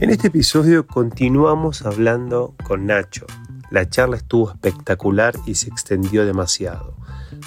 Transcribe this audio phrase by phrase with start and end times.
[0.00, 3.26] En este episodio continuamos hablando con Nacho.
[3.70, 6.94] La charla estuvo espectacular y se extendió demasiado.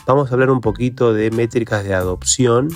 [0.05, 2.67] Vamos a hablar un poquito de métricas de adopción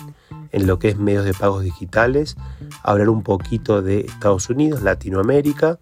[0.52, 2.38] en lo que es medios de pagos digitales,
[2.82, 5.78] hablar un poquito de Estados Unidos, Latinoamérica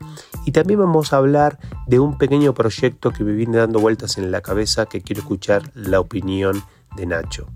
[0.46, 1.58] y también vamos a hablar
[1.88, 5.72] de un pequeño proyecto que me viene dando vueltas en la cabeza que quiero escuchar
[5.74, 6.62] la opinión
[6.98, 7.48] de Nacho.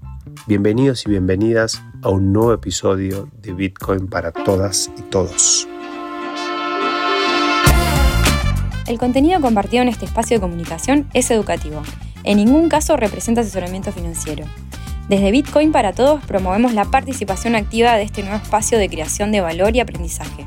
[0.47, 5.67] Bienvenidos y bienvenidas a un nuevo episodio de Bitcoin para todas y todos.
[8.89, 11.83] El contenido compartido en este espacio de comunicación es educativo.
[12.23, 14.45] En ningún caso representa asesoramiento financiero.
[15.07, 19.41] Desde Bitcoin para Todos promovemos la participación activa de este nuevo espacio de creación de
[19.41, 20.43] valor y aprendizaje.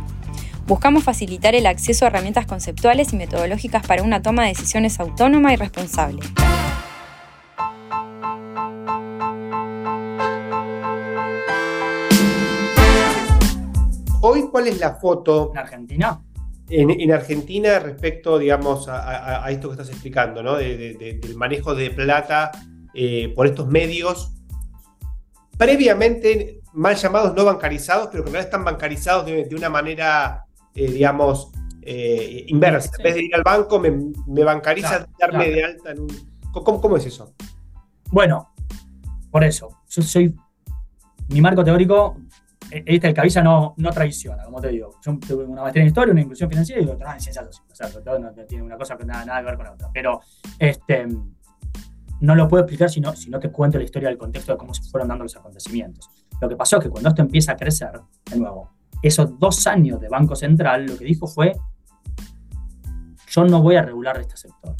[0.66, 5.52] Buscamos facilitar el acceso a herramientas conceptuales y metodológicas para una toma de decisiones autónoma
[5.52, 6.22] y responsable.
[14.20, 15.52] Hoy, ¿cuál es la foto?
[15.52, 16.20] ¿En Argentina?
[16.74, 20.56] En, Argentina respecto, digamos, a, esto que estás explicando, ¿no?
[20.56, 22.50] del manejo de plata
[22.94, 24.32] eh, por estos medios
[25.56, 30.90] previamente mal llamados no bancarizados, pero que en realidad están bancarizados de, una manera, eh,
[30.90, 31.52] digamos,
[31.82, 32.90] eh, inversa.
[32.98, 33.92] En vez de ir al banco, me,
[34.26, 36.08] me bancariza darme de alta en un...
[36.52, 37.34] ¿Cómo, es eso?
[38.10, 38.52] Bueno,
[39.30, 40.34] por eso, yo soy...
[41.28, 42.16] Mi marco teórico,
[42.86, 44.90] este el cabeza no, no traiciona, como te digo.
[45.04, 47.92] Yo tuve una maestría en historia, una inclusión financiera y otra en ciencias sociales.
[47.94, 49.90] O sea, no, tiene una nada, que ver con la otra.
[49.92, 50.20] Pero,
[50.58, 51.06] este
[52.22, 54.58] no lo puedo explicar si no, si no te cuento la historia del contexto de
[54.58, 56.08] cómo se fueron dando los acontecimientos.
[56.40, 58.00] Lo que pasó es que cuando esto empieza a crecer,
[58.30, 58.70] de nuevo,
[59.02, 61.52] esos dos años de Banco Central, lo que dijo fue,
[63.28, 64.76] yo no voy a regular este sector,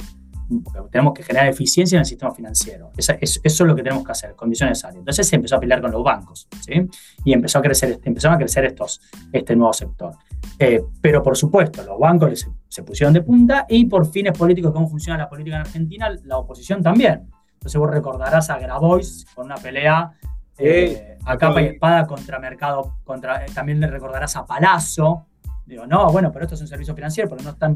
[0.91, 2.91] tenemos que generar eficiencia en el sistema financiero.
[2.97, 4.99] Eso, es lo que tenemos que hacer, condiciones necesarias.
[4.99, 6.87] Entonces se empezó a pelear con los bancos, ¿sí?
[7.23, 9.01] Y empezó a crecer, empezaron a crecer estos,
[9.31, 10.15] este nuevo sector.
[10.59, 14.71] Eh, pero por supuesto, los bancos se, se pusieron de punta y por fines políticos,
[14.71, 17.29] cómo funciona la política en Argentina, la oposición también.
[17.53, 20.11] Entonces vos recordarás a Grabois con una pelea
[20.57, 25.25] eh, a capa y espada contra Mercado, contra, eh, también le recordarás a Palazzo.
[25.65, 27.73] Digo, no, bueno, pero esto es un servicio financiero, porque no están,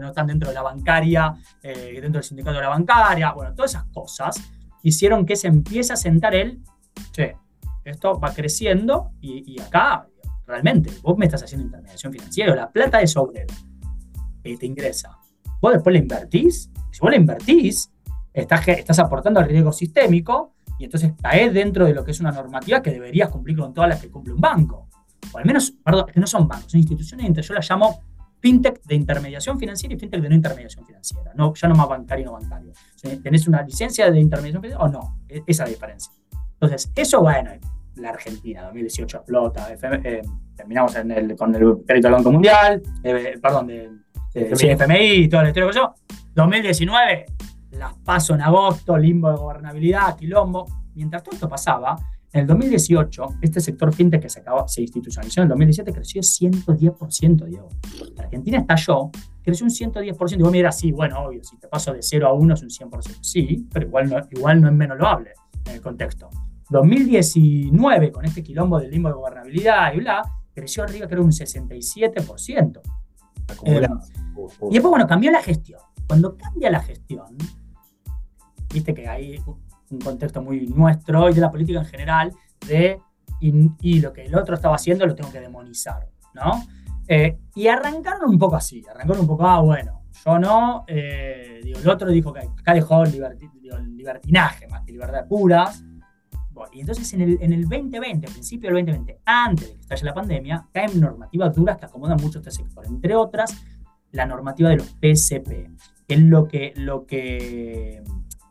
[0.00, 3.32] no están dentro de la bancaria, eh, dentro del sindicato de la bancaria.
[3.32, 4.40] Bueno, todas esas cosas
[4.82, 6.62] hicieron que se empiece a sentar él,
[7.12, 7.36] che,
[7.84, 10.06] esto va creciendo y, acá,
[10.46, 13.54] realmente, vos me estás haciendo intermediación financiera, la plata es obrero,
[14.44, 15.16] y te ingresa.
[15.60, 17.90] Vos después la invertís, si vos la invertís,
[18.32, 22.82] estás, aportando al riesgo sistémico y entonces caes dentro de lo que es una normativa
[22.82, 24.87] que deberías cumplir con todas las que cumple un banco.
[25.32, 28.02] O al menos, perdón, que no son bancos, son instituciones, yo las llamo
[28.40, 31.32] fintech de intermediación financiera y fintech de no intermediación financiera.
[31.34, 32.72] No, ya no más bancario y no bancario.
[33.22, 35.20] ¿Tenés una licencia de intermediación financiera o no?
[35.28, 36.12] E, esa es la diferencia.
[36.54, 37.50] Entonces, eso, bueno,
[37.96, 40.22] la Argentina, 2018 explota, eh,
[40.56, 40.94] terminamos
[41.36, 43.90] con el crédito del Banco Mundial, eh, perdón, de,
[44.34, 45.94] FMI y toda la historia que yo.
[46.34, 47.26] 2019,
[47.72, 50.66] las paso en agosto, limbo de gobernabilidad, quilombo.
[50.94, 51.96] Mientras todo esto pasaba,
[52.32, 56.20] en el 2018, este sector fintech que se, acabó, se institucionalizó en el 2017 creció
[56.20, 57.68] 110%, Diego.
[58.18, 59.10] Argentina estalló,
[59.42, 60.38] creció un 110%.
[60.38, 62.62] Y vos me dirás, sí, bueno, obvio, si te paso de 0 a 1 es
[62.62, 63.18] un 100%.
[63.22, 65.32] Sí, pero igual no, igual no es menos loable
[65.64, 66.28] en el contexto.
[66.68, 70.22] 2019, con este quilombo del limbo de gobernabilidad y bla,
[70.54, 72.80] creció arriba, creo, un 67%.
[73.64, 73.88] Eh,
[74.70, 75.80] y después, bueno, cambió la gestión.
[76.06, 77.36] Cuando cambia la gestión,
[78.72, 79.40] viste que hay
[79.90, 82.32] un contexto muy nuestro y de la política en general,
[82.66, 83.00] de
[83.40, 86.64] y, lo que el otro estaba haciendo lo tengo que demonizar, ¿no?
[87.06, 91.78] Eh, y arrancaron un poco así, arrancaron un poco, ah, bueno, yo no, eh, digo,
[91.78, 95.84] el otro dijo que acá dejó libertinaje más que libertad puras.
[96.72, 100.14] y entonces en el, en el 2020, principio del 2020, antes de que estalle la
[100.14, 103.56] pandemia, caen normativas duras que acomodan mucho este sector, entre otras
[104.12, 105.70] la normativa de los PCP,
[106.06, 108.02] que es lo que, lo que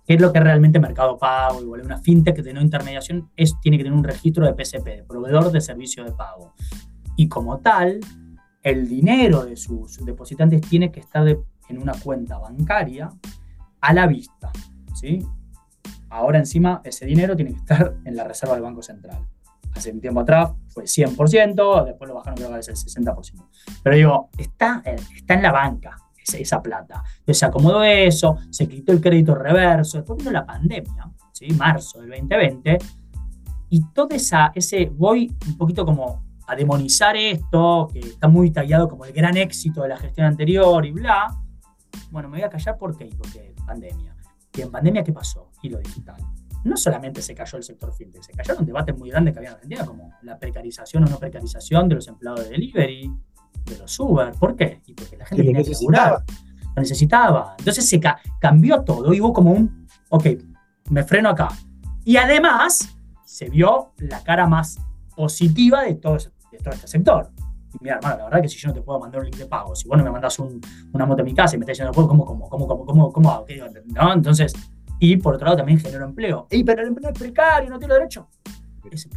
[0.07, 1.62] ¿Qué es lo que es realmente Mercado Pago?
[1.62, 5.03] Igual una fintech de no intermediación es, tiene que tener un registro de PCP, de
[5.03, 6.53] proveedor de servicio de pago.
[7.18, 8.00] Y como tal,
[8.63, 13.09] el dinero de sus depositantes tiene que estar en una cuenta bancaria
[13.81, 14.50] a la vista.
[14.95, 15.25] ¿sí?
[16.09, 19.27] Ahora encima ese dinero tiene que estar en la reserva del Banco Central.
[19.75, 23.45] Hace un tiempo atrás fue 100%, después lo bajaron creo que es el 60%.
[23.83, 25.98] Pero digo, está, está en la banca,
[26.33, 27.03] esa plata.
[27.19, 31.47] Entonces se acomodó eso, se quitó el crédito reverso, después vino la pandemia, ¿sí?
[31.51, 32.77] marzo del 2020,
[33.69, 38.88] y todo esa, ese, voy un poquito como a demonizar esto, que está muy tallado
[38.88, 41.27] como el gran éxito de la gestión anterior y bla.
[42.09, 43.09] Bueno, me voy a callar ¿por qué?
[43.18, 44.15] Porque pandemia.
[44.56, 45.51] ¿Y en pandemia qué pasó?
[45.62, 46.15] Y lo digital.
[46.63, 49.56] No solamente se cayó el sector fintech, se cayeron debates muy grandes que había en
[49.56, 53.12] Argentina, como la precarización o no precarización de los empleados de delivery,
[53.68, 54.31] de los Uber.
[54.40, 54.81] ¿Por qué?
[54.86, 56.24] Y porque la gente tenía que laburar.
[56.75, 57.56] Lo necesitaba.
[57.58, 58.00] Entonces se
[58.40, 60.25] cambió todo y hubo como un, ok,
[60.90, 61.50] me freno acá.
[62.04, 64.80] Y además se vio la cara más
[65.16, 66.18] positiva de todo,
[66.52, 67.31] de todo este sector.
[67.74, 69.46] Y mira, hermano, la verdad que si yo no te puedo mandar un link de
[69.46, 71.94] pago, si vos no me mandás una moto a mi casa y me estás diciendo,
[71.94, 73.46] ¿cómo, cómo, cómo, cómo, cómo, cómo hago?
[73.88, 74.14] ¿No?
[74.14, 74.54] Entonces,
[75.00, 76.48] y por otro lado también genero empleo.
[76.50, 78.30] ¡Ey, pero el empleo es precario, no tiene derecho!
[78.90, 79.10] Ese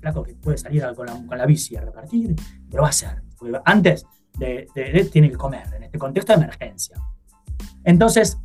[0.00, 2.34] flaco que puede salir con la, con la bici a repartir,
[2.70, 3.22] lo va a hacer.
[3.64, 4.06] Antes
[4.38, 6.96] de, de, tiene que comer, en este contexto de emergencia.
[7.84, 8.38] Entonces,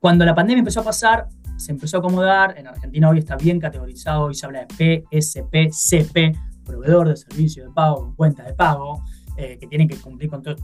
[0.00, 2.58] cuando la pandemia empezó a pasar, se empezó a acomodar.
[2.58, 6.32] En Argentina hoy está bien categorizado, hoy se habla de PSP, CP,
[6.64, 9.02] proveedor de servicio de pago con cuenta de pago,
[9.38, 10.58] eh, que tienen que cumplir con todas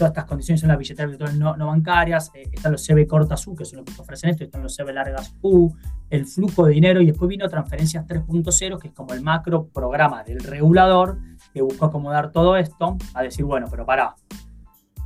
[0.00, 3.54] estas condiciones, son las billeteras virtuales no, no bancarias, eh, están los CB cortas U,
[3.54, 5.72] que son los que ofrecen esto, están los CB largas U,
[6.08, 10.24] el flujo de dinero, y después vino transferencias 3.0, que es como el macro programa
[10.24, 11.18] del regulador
[11.52, 14.14] que buscó acomodar todo esto, a decir, bueno, pero para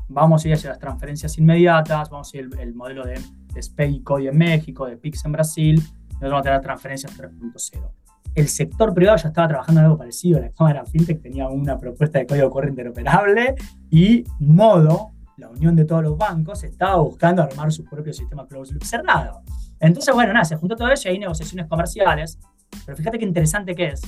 [0.09, 3.21] vamos a ir hacia las transferencias inmediatas, vamos a ir el, el modelo de,
[3.53, 7.91] de SPEI en México, de PIX en Brasil, y vamos a tener transferencias 3.0
[8.35, 10.41] el sector privado ya estaba trabajando en algo parecido.
[10.41, 13.55] La Cámara FinTech tenía una propuesta de código corriente interoperable
[13.91, 18.75] y Modo, la unión de todos los bancos, estaba buscando armar su propio sistema closed
[18.75, 19.43] loop cerrado.
[19.81, 22.39] Entonces, bueno, nada, se juntó todo eso y hay negociaciones comerciales.
[22.85, 24.03] Pero fíjate qué interesante que es.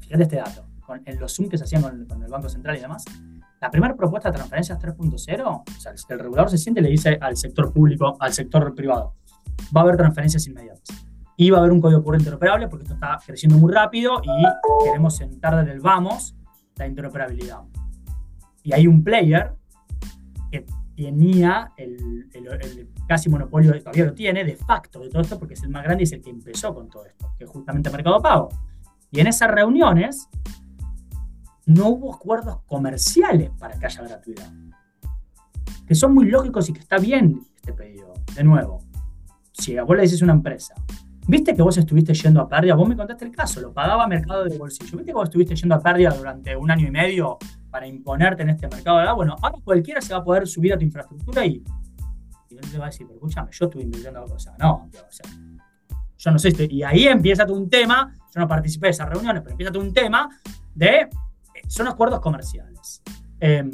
[0.00, 0.64] Fíjate este dato.
[0.86, 3.04] Con, los Zoom que se hacían con, el Banco Central y demás,
[3.60, 7.18] la primera propuesta de transferencias 3.0, o sea, el regulador se siente y le dice
[7.20, 9.14] al sector público, al sector privado,
[9.76, 11.06] va a haber transferencias inmediatas
[11.36, 14.84] y va a haber un código corriente interoperable porque esto está creciendo muy rápido y
[14.84, 16.34] queremos sentar desde el vamos
[16.76, 17.62] la interoperabilidad.
[18.62, 19.54] Y hay un player
[20.50, 20.66] que
[20.96, 22.28] tenía el,
[23.06, 26.02] casi monopolio, todavía lo tiene, de facto de todo esto, porque es el más grande
[26.02, 28.48] y es el que empezó con todo esto, que es justamente Mercado Pago.
[29.10, 30.28] Y en esas reuniones
[31.66, 34.50] no hubo acuerdos comerciales para que haya gratuidad,
[35.86, 38.12] que son muy lógicos y que está bien este pedido.
[38.34, 38.82] De nuevo,
[39.52, 40.74] si a vos le dices a una empresa,
[41.28, 44.44] Viste que vos estuviste yendo a pérdida, vos me contaste el caso, lo pagaba Mercado
[44.44, 44.98] de Bolsillo.
[44.98, 47.38] Viste que vos estuviste yendo a pérdida durante un año y medio
[47.68, 50.78] para imponerte en este mercado de Bueno, ahora cualquiera se va a poder subir a
[50.78, 51.64] tu infraestructura y,
[52.48, 54.90] y él te va a decir, pero escúchame, yo estuve invirtiendo o sea, no, o
[56.18, 59.52] yo no sé, y ahí empieza un tema, yo no participé de esas reuniones, pero
[59.52, 60.28] empieza un tema
[60.74, 61.08] de,
[61.66, 63.02] son acuerdos comerciales,
[63.40, 63.70] em,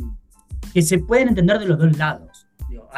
[0.72, 2.46] que se pueden entender de los dos lados.
[2.68, 2.88] Digo,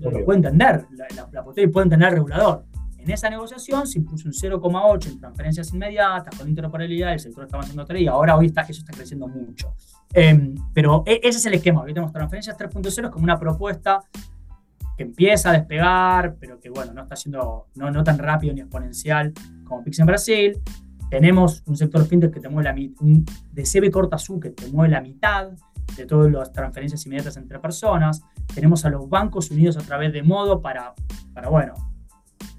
[0.00, 2.64] lo puede entender, la, la, la puede entender el regulador
[3.08, 7.62] en esa negociación se impuso un 0,8 en transferencias inmediatas, con interoperabilidad, el sector estaba
[7.62, 9.74] haciendo 3 y ahora hoy está, eso está creciendo mucho.
[10.12, 11.82] Em, pero e, ese es el esquema.
[11.82, 14.00] Hoy tenemos transferencias 3.0 como una propuesta
[14.96, 18.60] que empieza a despegar, pero que bueno, no está siendo no, no tan rápido ni
[18.60, 19.32] exponencial
[19.64, 20.58] como Pix en Brasil.
[21.10, 23.02] Tenemos un sector fintech que te mueve la mitad,
[23.52, 25.52] de CB que te mueve la mitad
[25.96, 28.22] de todas las transferencias inmediatas entre personas.
[28.54, 30.94] Tenemos a los bancos unidos a través de Modo para,
[31.32, 31.74] para bueno,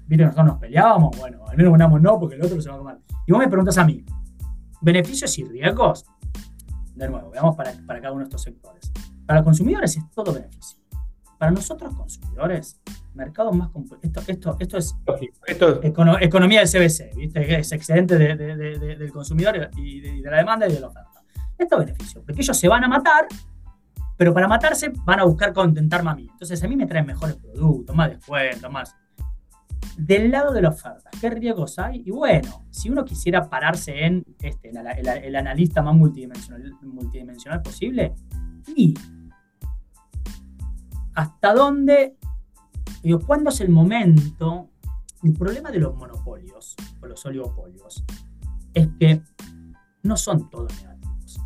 [0.06, 2.78] viste nosotros nos peleábamos, bueno, al menos ganamos no, porque el otro se va a
[2.78, 2.98] comer.
[3.26, 4.04] Y vos me preguntas a mí,
[4.80, 6.04] ¿beneficios y riesgos?
[6.94, 8.92] De nuevo, veamos para, para cada uno de estos sectores.
[9.26, 10.79] Para los consumidores es todo beneficio.
[11.40, 12.82] Para nosotros consumidores,
[13.14, 13.70] mercado más
[14.02, 14.94] esto, esto, esto es
[15.46, 15.80] esto...
[16.20, 17.58] economía del CBC, ¿viste?
[17.58, 21.24] es excedente del consumidor y de, la demanda y de la oferta.
[21.56, 23.26] Esto es beneficio, porque ellos se van a matar,
[24.18, 26.28] pero para matarse van a buscar contentarme a mí.
[26.30, 28.94] Entonces a mí me traen mejores productos, más descuentos, más
[29.96, 32.02] del lado de la oferta, ¿qué riesgos hay?
[32.04, 38.12] Y bueno, si uno quisiera pararse en este, el, analista más multidimensional, multidimensional posible,
[38.76, 38.92] y
[41.20, 42.16] hasta dónde,
[43.02, 44.70] digo, ¿cuándo es el momento?
[45.22, 48.02] El problema de los monopolios o los oligopolios
[48.72, 49.20] es que
[50.02, 51.40] no son todos negativos.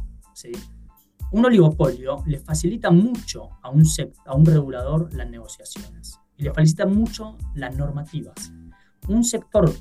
[1.32, 3.82] Un oligopolio le facilita mucho a un,
[4.26, 8.52] a un regulador las negociaciones y le facilita mucho las normativas.
[9.08, 9.72] Un sector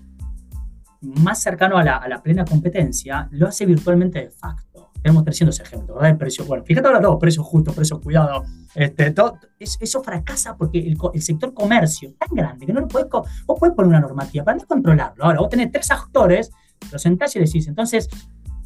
[1.02, 4.73] más cercano a la, plena competencia lo hace virtualmente de facto.
[5.04, 6.12] Tenemos 300 ejemplos, ¿verdad?
[6.12, 8.48] El precio, bueno, fíjate ahora todo, precios justos, precios cuidados.
[8.74, 13.10] Este, todo, eso fracasa porque el, sector comercio es tan grande que no lo puedes,
[13.10, 15.26] vos puedes poner una normativa, para no controlarlo.
[15.26, 16.52] Ahora, vos tenés tres actores,
[16.92, 18.08] los sentás y decís, entonces,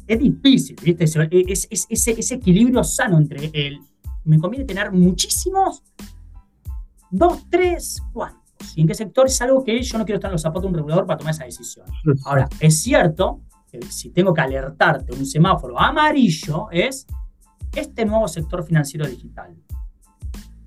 [0.06, 1.04] es difícil, ¿viste?
[1.04, 3.80] Es, es, ese equilibrio sano entre el,
[4.24, 5.82] me conviene tener muchísimos
[7.10, 8.38] dos, tres, cuántos.
[8.76, 9.26] ¿Y en qué sector?
[9.26, 11.32] Es algo que yo no quiero estar en los zapatos de un regulador para tomar
[11.32, 11.86] esa decisión.
[12.24, 13.40] Ahora, es cierto
[13.90, 17.06] si tengo que alertarte un semáforo amarillo, es
[17.74, 19.54] este nuevo sector financiero digital.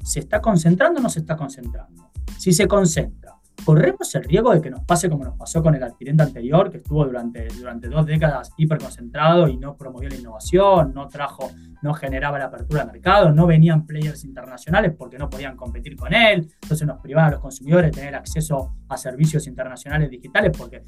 [0.04, 2.12] ¿Se está concentrando o no se está concentrando?
[2.38, 5.84] Si se concentra, corremos el riesgo de que nos pase como nos pasó con el
[5.84, 11.08] adquirente anterior, que estuvo durante, durante dos décadas hiperconcentrado y no promovió la innovación, no
[11.08, 15.96] trajo, no generaba la apertura de mercado, no venían players internacionales porque no podían competir
[15.96, 20.52] con él, entonces nos privaban a los consumidores de tener acceso a servicios internacionales digitales
[20.58, 20.84] porque,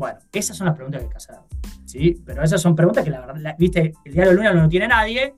[0.00, 1.36] bueno, esas son las preguntas que hay que hacer,
[1.84, 2.22] ¿sí?
[2.24, 5.34] Pero esas son preguntas que la verdad, viste, el diario Luna no tiene nadie,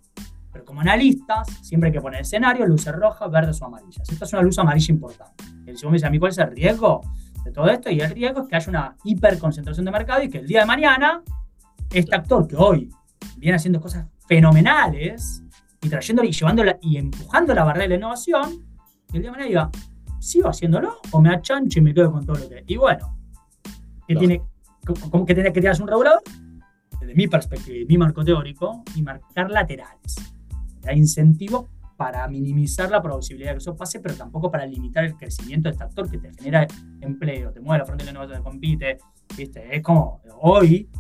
[0.53, 4.09] pero como analistas, siempre hay que poner escenario, luces rojas, verdes o amarillas.
[4.09, 5.45] Esta es una luz amarilla importante.
[5.67, 7.01] El segundo me dice a mí, ¿cuál es el riesgo
[7.45, 7.91] de todo esto?
[7.91, 10.67] Y el riesgo es que haya una hiperconcentración de mercado y que el día de
[10.67, 11.25] mañana,
[11.93, 12.89] este actor que hoy
[13.39, 15.43] viene haciendo cosas fenomenales
[15.81, 18.65] y trayéndole y llevándola y empujando la barrera de la innovación,
[19.13, 19.71] el día de mañana diga,
[20.21, 22.63] ¿sigo haciéndolo o me achancho y me quedo con todo lo que...
[22.65, 23.19] Y bueno,
[24.07, 24.43] ¿qué tiene,
[25.11, 26.23] ¿cómo que tiene que tener un regulador?
[27.01, 30.33] Desde mi perspectiva y mi marco teórico, y marcar laterales
[30.87, 35.17] hay incentivos para minimizar la posibilidad de que eso pase, pero tampoco para limitar el
[35.17, 36.67] crecimiento de este actor que te genera
[37.01, 38.99] empleo, te mueve la frente de innovación, te compite.
[39.37, 39.77] ¿viste?
[39.77, 40.91] Es como hoy,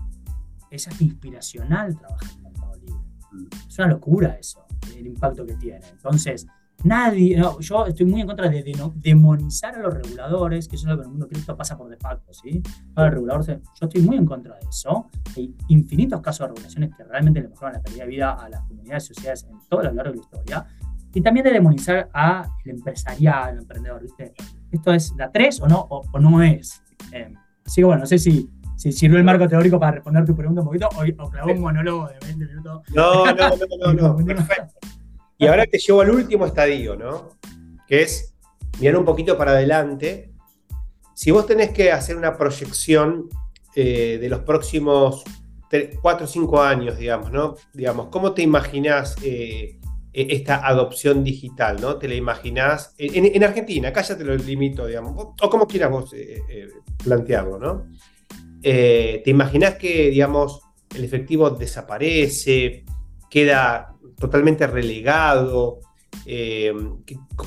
[0.71, 3.01] es inspiracional trabajar en el mercado libre.
[3.33, 3.47] Mm.
[3.69, 4.65] Es una locura eso,
[4.97, 5.87] el impacto que tiene.
[5.91, 6.47] Entonces,
[6.85, 8.65] Nadie, yo estoy muy en contra de,
[8.97, 11.89] demonizar a los reguladores, que eso es lo que en el mundo cripto pasa por
[11.89, 12.61] de facto, ¿sí?
[12.97, 15.09] regulador, yo estoy muy en contra de eso.
[15.37, 18.63] Hay infinitos casos de regulaciones que realmente le mejoran la calidad de vida a las
[18.63, 20.67] comunidades y sociedades en todo lo largo de la historia.
[21.15, 24.33] Y también de demonizar al empresarial, al emprendedor, ¿viste?
[24.71, 26.83] ¿Esto es la 3 o no, o, no es?
[27.13, 27.33] Eh,
[27.65, 30.63] así que bueno, no sé si, si sirvió el marco teórico para responder tu pregunta
[30.63, 32.83] un poquito o, o clavó un monólogo de 20 minutos.
[32.95, 34.25] No, no, no, no, no.
[34.25, 34.79] Perfecto.
[35.43, 37.31] Y ahora te llevo al último estadio, ¿no?
[37.89, 38.33] Que es
[38.79, 40.31] mirar un poquito para adelante.
[41.17, 43.29] Si vos tenés que hacer una proyección
[43.75, 45.25] eh, de los próximos
[46.01, 47.57] 4 o 5 años, digamos, ¿no?
[47.75, 49.81] Digamos, ¿cómo te imaginás eh,
[50.13, 51.97] e-, esta adopción digital, ¿no?
[51.97, 52.95] ¿Te la imaginás?
[52.97, 56.69] En, Argentina, acá ya te lo limito, digamos, o, como quieras vos eh,
[57.03, 57.89] plantearlo, ¿no?
[58.63, 60.61] ¿Te imaginás que, digamos,
[60.95, 62.85] el efectivo desaparece,
[63.29, 63.92] queda
[64.23, 65.81] totalmente relegado.
[66.25, 66.73] Eh,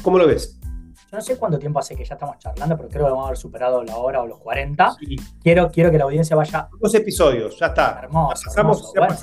[0.04, 0.60] ¿Cómo lo ves?
[0.62, 3.28] Yo no sé cuánto tiempo hace que ya estamos charlando, pero creo que vamos a
[3.28, 4.98] haber superado la hora o los 40.
[5.42, 6.68] Quiero, quiero que la audiencia vaya.
[6.80, 8.02] Dos episodios, ya está.
[8.04, 8.52] Hermoso.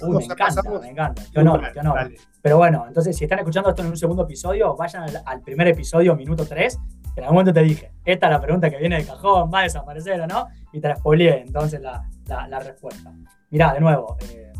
[0.08, 1.22] me encanta, me encanta.
[1.30, 2.12] Qué honor, qué honor.
[2.40, 6.16] Pero bueno, entonces, si están escuchando esto en un segundo episodio, vayan al, primer episodio,
[6.16, 6.78] minuto 3.
[7.14, 9.60] Que en algún momento te dije, esta es la pregunta que viene de cajón, va
[9.60, 13.12] a desaparecer o no, y te la spoileé entonces la, la, respuesta.
[13.50, 14.50] Mirá, de nuevo, eh,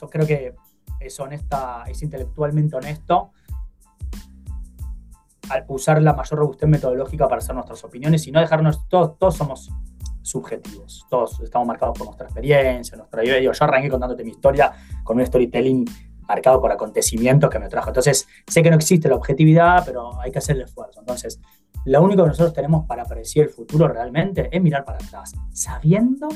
[0.00, 0.54] yo creo que
[1.06, 3.32] es honesta, es intelectualmente honesto
[5.50, 9.36] al usar la mayor robustez metodológica para hacer nuestras opiniones y no dejarnos, todos, todos
[9.36, 9.70] somos
[10.22, 13.40] subjetivos, todos estamos marcados por nuestra experiencia, nuestra vida.
[13.40, 15.84] Yo arranqué contándote mi historia con un storytelling
[16.26, 17.90] marcado por acontecimientos que me trajo.
[17.90, 21.00] Entonces, sé que no existe la objetividad, pero hay que hacer el esfuerzo.
[21.00, 21.40] Entonces,
[21.84, 26.28] lo único que nosotros tenemos para predecir el futuro realmente es mirar para atrás, sabiendo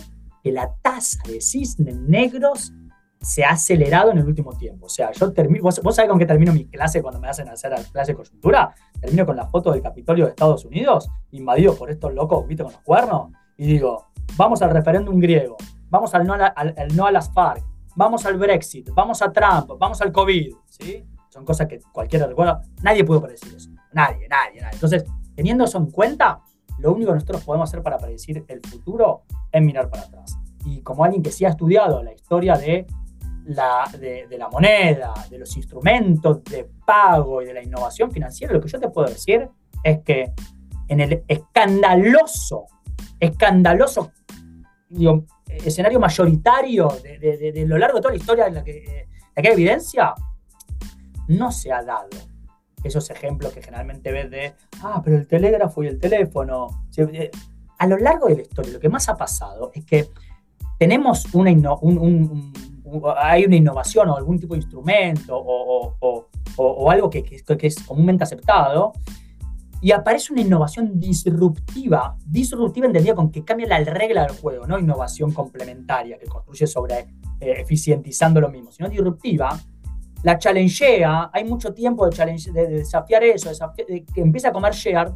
[0.42, 2.72] que la tasa de cisnes negros
[3.26, 4.86] se ha acelerado en el último tiempo.
[4.86, 7.48] O sea, yo termino, ¿vos, vos sabés con qué termino mi clase cuando me hacen
[7.48, 8.72] hacer la clase de coyuntura?
[9.00, 12.72] Termino con la foto del Capitolio de Estados Unidos, invadido por estos locos, viste, con
[12.72, 14.06] los cuernos, y digo,
[14.36, 15.56] vamos al referéndum griego,
[15.88, 17.64] vamos al no a, al, no a las FARC,
[17.96, 21.04] vamos al Brexit, vamos a Trump, vamos al COVID, ¿sí?
[21.28, 22.62] Son cosas que cualquiera recuerda.
[22.82, 23.70] Nadie pudo predecir eso.
[23.92, 24.74] Nadie, nadie, nadie.
[24.74, 25.04] Entonces,
[25.34, 26.40] teniendo eso en cuenta,
[26.78, 30.38] lo único que nosotros podemos hacer para predecir el futuro es mirar para atrás.
[30.64, 32.86] Y como alguien que sí ha estudiado la historia de
[33.46, 38.68] de, la moneda, de los instrumentos de pago y de la innovación financiera, lo que
[38.68, 39.48] yo te puedo decir
[39.82, 40.32] es que
[40.88, 42.66] en el escandaloso,
[43.20, 44.12] escandaloso
[45.48, 50.14] escenario mayoritario de, lo largo de toda la historia en la que, hay evidencia,
[51.28, 52.08] no se ha dado
[52.82, 56.86] esos ejemplos que generalmente ves de, ah, pero el telégrafo y el teléfono.
[56.96, 57.30] Eh,
[57.78, 60.08] a lo largo de la historia, lo que más ha pasado es que
[60.78, 61.50] tenemos una
[61.80, 62.52] un,
[63.16, 67.24] hay una innovación o algún tipo de instrumento o, algo que,
[67.62, 68.92] es comúnmente aceptado,
[69.82, 74.78] y aparece una innovación disruptiva, disruptiva entendida con que cambia la regla del juego, no
[74.78, 77.00] innovación complementaria que construye sobre
[77.40, 79.60] eh, eficientizando lo mismo, sino disruptiva,
[80.22, 85.12] la challengea, hay mucho tiempo de, challenge, de, desafiar eso, que empieza a comer share,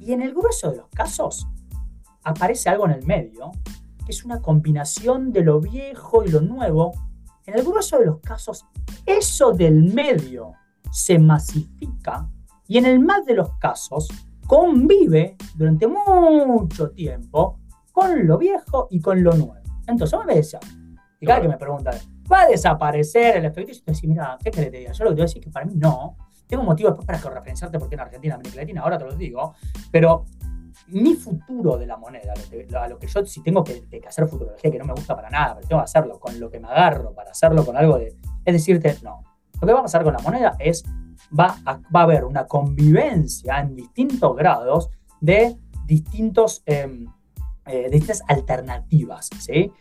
[0.00, 1.46] y en el grueso de los casos
[2.22, 3.50] aparece algo en el medio
[4.08, 6.92] es una combinación de lo viejo y lo nuevo.
[7.46, 8.66] En el grueso de los casos,
[9.06, 10.52] eso del medio
[10.90, 12.28] se masifica
[12.66, 14.08] y en el más de los casos
[14.46, 17.60] convive durante mucho tiempo
[17.92, 19.54] con lo viejo y con lo nuevo.
[19.86, 20.60] Entonces, me decía,
[21.20, 21.94] y cada que me preguntan,
[22.30, 23.72] ¿va a desaparecer el efecto?
[23.72, 24.92] Yo te decía, mira, ¿qué querés que te diga?
[24.92, 26.16] Yo lo que te voy a decir es que para mí no.
[26.46, 29.54] Tengo motivo después para referenciarte porque en Argentina, América Latina, ahora te lo digo,
[29.90, 30.24] pero
[30.88, 32.32] mi futuro de la moneda,
[32.80, 35.54] a lo que yo si tengo que, hacer futurología, que no me gusta para nada,
[35.56, 38.16] pero tengo que hacerlo con lo que me agarro para hacerlo con algo de...
[38.44, 39.22] Es decirte, no,
[39.60, 40.84] lo que va a pasar con la moneda es,
[41.38, 44.90] va a, va a haber una convivencia en distintos grados
[45.20, 47.06] de distintos, em,
[47.66, 49.72] eh, distintas alternativas, ¿sí?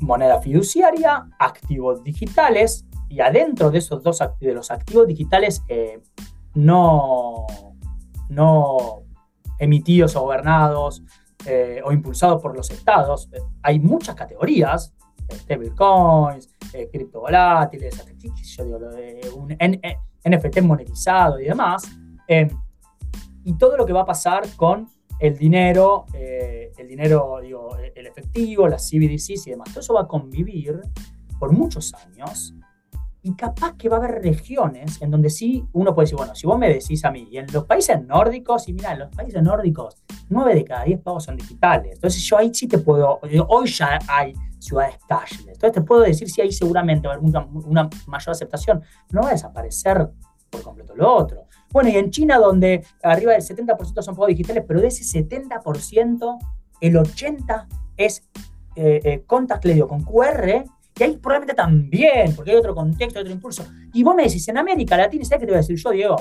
[0.00, 6.00] Moneda fiduciaria, activos digitales, y adentro de esos dos de los activos digitales eh,
[6.54, 7.46] no,
[8.30, 9.01] no
[9.62, 11.02] emitidos o gobernados
[11.46, 13.28] eh, o impulsados por los estados.
[13.62, 14.92] Hay muchas categorías,
[15.30, 18.04] stablecoins, eh, criptovolátiles,
[18.56, 18.64] yo
[19.36, 19.56] un
[20.24, 21.84] NFT monetizado y demás.
[22.26, 22.48] Eh,
[23.44, 24.88] y todo lo que va a pasar con
[25.18, 29.68] el dinero, eh, el dinero, digo, el efectivo, las CBDCs y demás.
[29.70, 30.80] Todo eso va a convivir
[31.38, 32.54] por muchos años
[33.24, 36.46] y capaz que va a haber regiones en donde sí uno puede decir, bueno, si
[36.46, 39.40] vos me decís a mí, y en los países nórdicos, y mira, en los países
[39.42, 39.96] nórdicos,
[40.28, 41.92] 9 de cada 10 pagos son digitales.
[41.94, 45.46] Entonces yo ahí sí te puedo, hoy ya hay ciudades cashless.
[45.46, 47.30] Entonces te puedo decir si ahí seguramente va a haber
[47.64, 48.82] una, mayor aceptación.
[49.10, 50.10] No va a desaparecer
[50.50, 51.46] por completo lo otro.
[51.70, 56.38] Bueno, y en China, donde arriba del 70% son pagos digitales, pero de ese 70%,
[56.80, 58.28] el 80% es
[58.74, 60.64] eh, eh, contactless con QR
[61.02, 63.64] y ahí probablemente también, porque hay otro contexto, otro impulso.
[63.92, 66.16] Y vos me decís, en América Latina, ¿sabes qué te voy a decir yo, Diego?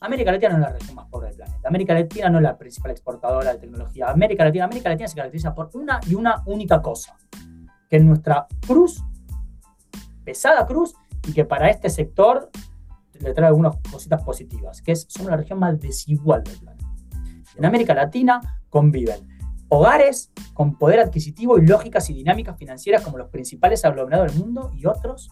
[0.00, 1.68] América Latina no es la región más pobre del planeta.
[1.68, 4.10] América Latina no es la principal exportadora de tecnología.
[4.10, 7.16] América Latina, América Latina se caracteriza por una y una única cosa.
[7.88, 9.04] Que en nuestra cruz,
[10.24, 10.94] pesada cruz,
[11.28, 12.50] y que para este sector
[13.20, 16.90] le trae algunas cositas positivas, que es, somos la región más desigual del planeta.
[17.54, 19.33] En América Latina conviven
[19.74, 24.70] hogares con poder adquisitivo y lógicas y dinámicas financieras como los principales aglomerados del mundo
[24.74, 25.30] y otros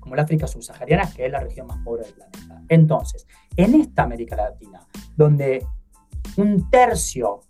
[0.00, 2.62] como la África subsahariana, que es la región más pobre del planeta.
[2.68, 3.26] Entonces,
[3.56, 4.80] en esta América Latina,
[5.16, 5.66] donde
[6.36, 7.40] un tercio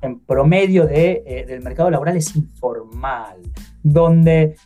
[0.00, 3.40] en promedio de, eh, del mercado laboral es informal,
[3.82, 4.56] donde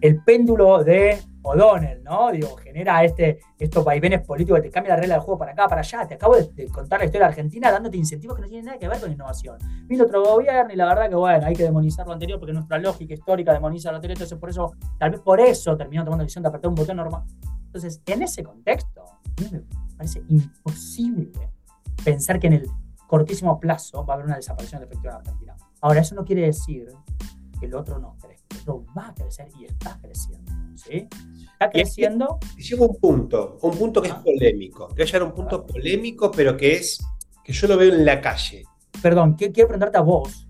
[0.00, 2.30] el péndulo de O'Donnell, ¿no?
[2.30, 5.68] Digo, genera este, estos vaivenes políticos que te cambia la regla del juego para acá,
[5.68, 6.06] para allá.
[6.06, 8.88] Te acabo de, contar la historia de Argentina dándote incentivos que no tienen nada que
[8.88, 9.58] ver con innovación.
[9.86, 12.78] Vino otro gobierno y la verdad que, bueno, hay que demonizar lo anterior porque nuestra
[12.78, 14.16] lógica histórica demoniza lo anterior.
[14.16, 16.96] Entonces, por eso, tal vez por eso terminó tomando la decisión de apretar un botón
[16.96, 17.22] normal.
[17.66, 19.04] Entonces, en ese contexto,
[19.50, 19.62] me
[19.96, 21.32] parece imposible
[22.04, 22.70] pensar que en el
[23.06, 25.56] cortísimo plazo va a haber una desaparición de efectivo en Argentina.
[25.80, 26.86] Ahora, eso no quiere decir
[27.58, 28.31] que el otro no crezca.
[28.68, 30.52] Va a crecer y está creciendo.
[30.76, 31.08] ¿sí?
[31.52, 32.38] Está creciendo.
[32.56, 34.22] Llevo un punto, un punto que es ah.
[34.22, 34.88] polémico.
[34.88, 37.04] Te voy a llevar un punto polémico, pero que es
[37.44, 38.64] que yo lo veo en la calle.
[39.00, 40.48] Perdón, quiero preguntarte a vos.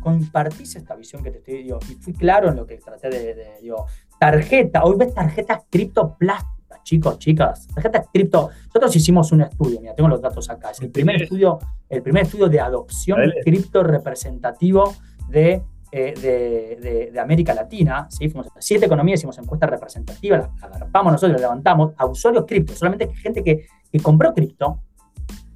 [0.00, 1.80] ¿Compartís esta visión que te estoy diciendo?
[1.90, 3.86] Y fui claro en lo que traté de, digo,
[4.18, 8.50] tarjeta, hoy ves tarjetas criptoplásticas, chicos, chicas, tarjetas cripto.
[8.66, 10.70] Nosotros hicimos un estudio, mira, tengo los datos acá.
[10.70, 14.94] Es el primer estudio, el primer estudio de adopción cripto representativo
[15.28, 18.28] de eh, de, América Latina, ¿sí?
[18.28, 22.74] fuimos a siete economías, hicimos encuestas representativas, las agarramos nosotros, las levantamos a usuarios cripto,
[22.74, 23.66] solamente gente que,
[24.02, 24.80] compró cripto,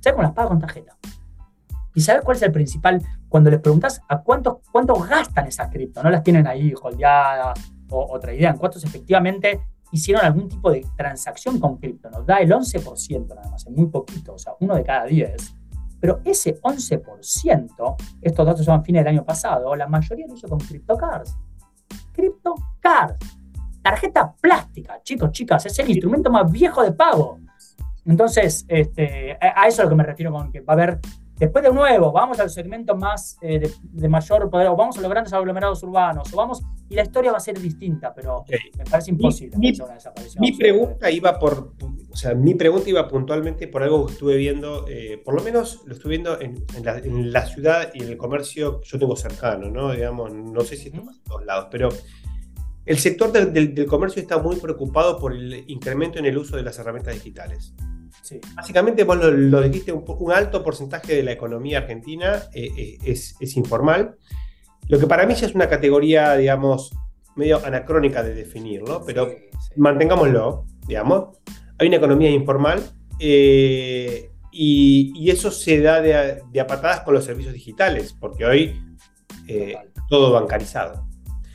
[0.00, 0.96] ¿sabes cómo las paga con tarjeta?
[1.94, 3.02] ¿Y sabes cuál es el principal?
[3.28, 8.14] Cuando les preguntas a cuántos, cuántos gastan esas cripto, no las tienen ahí holdeadas o
[8.14, 9.60] otra idea, cuántos efectivamente
[9.92, 13.86] hicieron algún tipo de transacción con cripto, nos da el 11% nada más, es muy
[13.86, 15.61] poquito, o sea, uno de cada 10
[16.02, 20.58] pero ese 11%, estos datos son fines del año pasado, la mayoría lo hizo con
[20.58, 21.38] CryptoCards.
[22.12, 23.38] CryptoCards.
[23.80, 27.38] Tarjeta plástica, chicos, chicas, es el instrumento más viejo de pago.
[28.04, 30.98] Entonces, este, a eso es a lo que me refiero con que va a haber
[31.42, 35.10] Después de nuevo, vamos al segmento más eh, de, mayor poder, o vamos a los
[35.10, 38.44] grandes aglomerados urbanos, o vamos, y la historia va a ser distinta, pero
[38.78, 39.58] me parece imposible.
[39.58, 39.72] Mi,
[40.38, 41.72] mi pregunta iba por,
[42.12, 45.82] o sea, mi pregunta iba puntualmente por algo que estuve viendo, eh, por lo menos
[45.84, 46.64] lo estuve viendo en,
[47.32, 49.90] la, ciudad y en el comercio que yo tengo cercano, ¿no?
[49.90, 51.88] Digamos, no sé si esto pasa en todos lados, pero
[52.86, 56.78] el sector del comercio está muy preocupado por el incremento en el uso de las
[56.78, 57.74] herramientas digitales.
[58.54, 64.16] Básicamente vos lo, dijiste, un, alto porcentaje de la economía argentina eh, eh, es, informal,
[64.88, 66.92] lo que para mí ya es una categoría, digamos,
[67.34, 69.04] medio anacrónica de definir, ¿no?
[69.04, 69.34] Pero
[69.76, 71.38] mantengámoslo, digamos.
[71.78, 72.80] Hay una economía informal
[73.18, 78.80] eh, y, eso se da de, de, a patadas con los servicios digitales, porque hoy
[80.08, 81.08] todo bancarizado.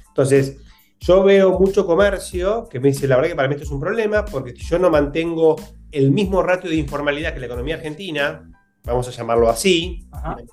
[0.10, 0.58] Entonces,
[1.08, 3.80] yo veo mucho comercio que me dice, la verdad que para mí esto es un
[3.80, 5.56] problema, porque si yo no mantengo
[5.90, 8.52] el mismo ratio de informalidad que la economía argentina,
[8.84, 10.06] vamos a llamarlo así,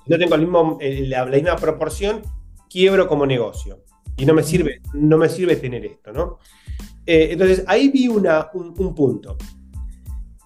[0.05, 2.21] no tengo el mismo, la, misma proporción,
[2.69, 3.83] quiebro como negocio.
[4.15, 6.39] Y no me sirve, no me sirve tener esto, ¿no?
[7.05, 9.35] Eh, entonces, ahí vi una, un, punto.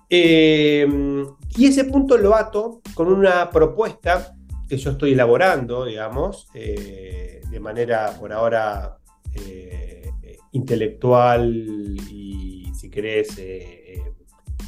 [0.09, 0.87] Eh,
[1.55, 4.35] y ese punto lo ato con una propuesta
[4.67, 8.98] que yo estoy elaborando, digamos, eh, de manera por ahora
[9.35, 10.11] eh,
[10.51, 11.55] intelectual
[12.11, 13.41] y, si querés,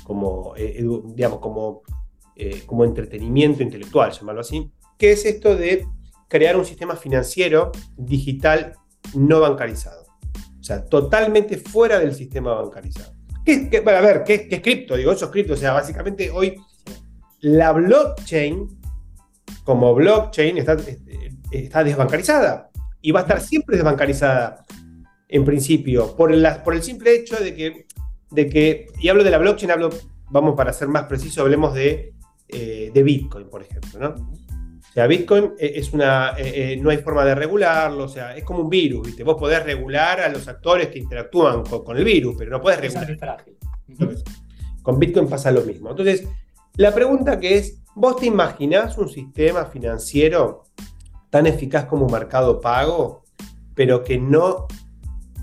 [0.03, 0.53] como,
[1.15, 1.81] digamos, como,
[2.65, 5.87] como entretenimiento intelectual, llamarlo así, que es esto de
[6.27, 8.73] crear un sistema financiero digital
[9.13, 10.05] no bancarizado.
[10.59, 13.13] O sea, totalmente fuera del sistema bancarizado.
[13.43, 14.95] ¿Qué, a ver, ¿qué, es cripto?
[14.95, 15.53] Digo, eso es cripto.
[15.53, 16.55] O sea, básicamente hoy
[17.39, 18.67] la blockchain,
[19.63, 20.77] como blockchain, está,
[21.51, 22.70] está desbancarizada
[23.01, 24.65] y va a estar siempre desbancarizada
[25.27, 26.31] en principio, por,
[26.63, 27.85] por el simple hecho de que,
[28.31, 29.89] de que, y hablo de la blockchain, hablo,
[30.29, 32.13] vamos para ser más preciso, hablemos de,
[32.49, 34.31] eh, de Bitcoin, por ejemplo, ¿no?
[34.91, 38.43] O sea, Bitcoin eh, es una, eh, no hay forma de regularlo, o sea, es
[38.43, 39.23] como un virus, ¿viste?
[39.23, 43.17] Vos podés regular a los actores que interactúan con, el virus, pero no podés regular.
[43.17, 43.57] frágil.
[44.81, 45.91] Con Bitcoin pasa lo mismo.
[45.91, 46.27] Entonces,
[46.75, 50.65] la pregunta que es, ¿vos te imaginás un sistema financiero
[51.31, 53.23] tan eficaz como mercado pago,
[53.73, 54.67] pero que no,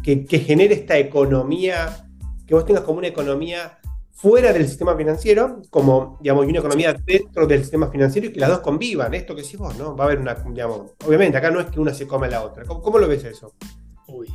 [0.04, 2.08] que, genere esta economía,
[2.46, 3.78] que vos tengas como una economía
[4.12, 8.40] fuera del sistema financiero, como, digamos, y una economía dentro del sistema financiero y que
[8.40, 9.14] las dos convivan.
[9.14, 9.96] Esto que decís vos, ¿no?
[9.96, 12.64] Va a haber una, digamos, obviamente acá no es que una se come la otra.
[12.64, 13.54] ¿Cómo, lo ves eso?
[14.08, 14.28] Uy,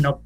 [0.00, 0.22] no,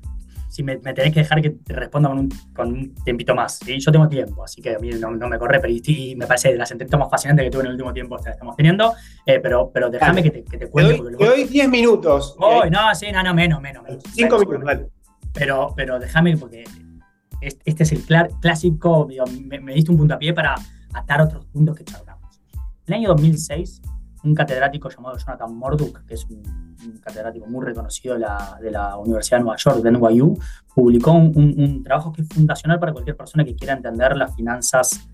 [0.56, 3.58] si me, tenés que dejar que te responda con un, con un tiempito más.
[3.58, 3.78] ¿sí?
[3.78, 6.56] Yo tengo tiempo, así que a mí no, me corre, pero y, me parece de
[6.56, 8.94] las entrevistas más fascinantes que tuve en el último tiempo que estamos teniendo.
[9.26, 10.98] Eh, pero, pero déjame que te, que te cuente.
[11.18, 12.34] Te doy 10 minutos.
[12.38, 13.84] Uy, no, sí, no, no, menos, menos.
[14.14, 14.88] 5 minutos, vale.
[15.34, 16.64] Pero, pero déjame, porque
[17.42, 18.02] este es el
[18.40, 20.54] clásico, me, diste un puntapié para
[20.94, 22.40] atar otros puntos que charlamos.
[22.86, 23.82] En el año 2006,
[24.26, 26.42] un catedrático llamado Jonathan Morduk, que es un,
[27.00, 30.38] catedrático muy reconocido de la, Universidad de Nueva York, de NYU,
[30.74, 35.08] publicó un, trabajo que es fundacional para cualquier persona que quiera entender las finanzas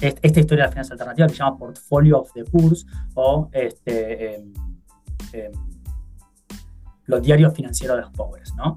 [0.00, 2.72] esta historia de las finanzas alternativas que se llama Portfolio of the Poor
[3.14, 4.52] o este, em,
[5.32, 5.52] em,
[7.04, 8.52] los diarios financieros de los pobres.
[8.56, 8.76] ¿no?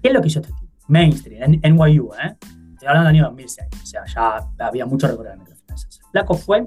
[0.00, 0.52] ¿Qué es lo que hizo este
[0.88, 2.36] mainstream, en NYU, ¿eh?
[2.72, 6.00] Estoy hablando del año 2006, o sea, ya había mucho recorrido de microfinanzas.
[6.10, 6.64] Flaco fue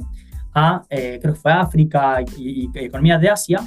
[0.55, 3.59] a, eh, creo que fue a África y, economías de Asia,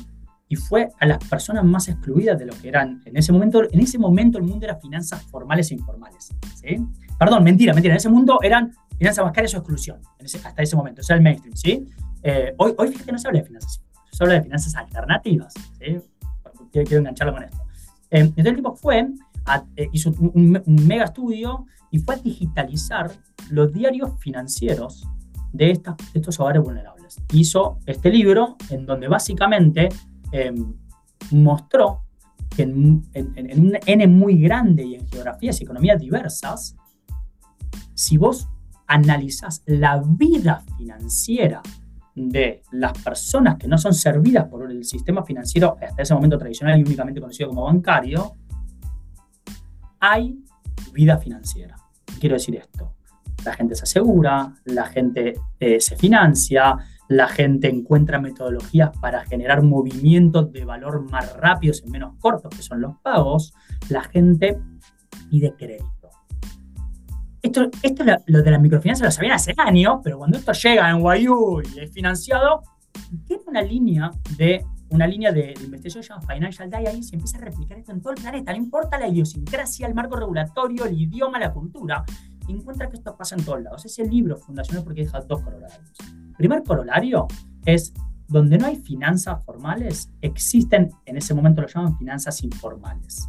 [0.49, 3.63] y fue a las personas más excluidas de lo que eran en ese momento.
[3.71, 6.31] En ese momento el mundo era finanzas formales e informales.
[6.55, 6.79] ¿sí?
[7.19, 7.93] Perdón, mentira, mentira.
[7.93, 10.01] En ese mundo eran finanzas bancarias o exclusión,
[10.45, 11.55] hasta ese momento, o sea, el mainstream.
[11.55, 11.87] ¿sí?
[12.23, 15.53] Eh, hoy, hoy fíjate, no se habla de finanzas, se habla de finanzas alternativas.
[15.79, 15.99] ¿sí?
[16.73, 17.59] Quiero, engancharlo con esto.
[18.11, 19.07] Eh, entonces el tipo fue
[19.77, 23.11] eh, hizo un, mega estudio y fue a digitalizar
[23.51, 25.07] los diarios financieros
[25.53, 27.17] de, estas, estos hogares vulnerables.
[27.33, 29.89] Hizo este libro en donde básicamente
[30.33, 30.75] em,
[31.31, 32.03] mostró
[32.55, 36.77] que en, un N muy grande y en geografías y economías diversas,
[37.95, 38.49] si vos
[38.87, 41.63] analizás la vida financiera
[42.15, 46.79] de las personas que no son servidas por el sistema financiero hasta ese momento tradicional
[46.79, 48.33] y únicamente conocido como bancario,
[50.01, 50.43] hay
[50.93, 51.77] vida financiera.
[52.19, 52.98] Quiero decir esto.
[53.45, 56.77] La gente se asegura, la gente eh, se financia,
[57.09, 62.63] la gente encuentra metodologías para generar movimientos de valor más rápidos y menos cortos, que
[62.63, 63.55] son los pagos,
[63.89, 64.59] la gente
[65.31, 65.87] pide crédito.
[67.41, 71.03] Esto, esto lo de la microfinanza lo sabían hace años, pero cuando esto llega en
[71.03, 72.63] Wayu y es financiado,
[73.27, 77.43] tiene una línea de una línea de, investigación llamada Financial Diary y se empieza a
[77.43, 78.53] replicar esto en todo el planeta.
[78.53, 82.05] No importa la idiosincrasia, el marco regulatorio, el idioma, la cultura.
[82.49, 83.85] Encuentra que esto pasa en todos lados.
[83.85, 85.93] Ese libro fundacional porque deja dos corolarios.
[86.29, 87.27] El primer corolario
[87.65, 87.93] es
[88.29, 93.29] donde no hay finanzas formales, existen, en ese momento lo llaman finanzas informales.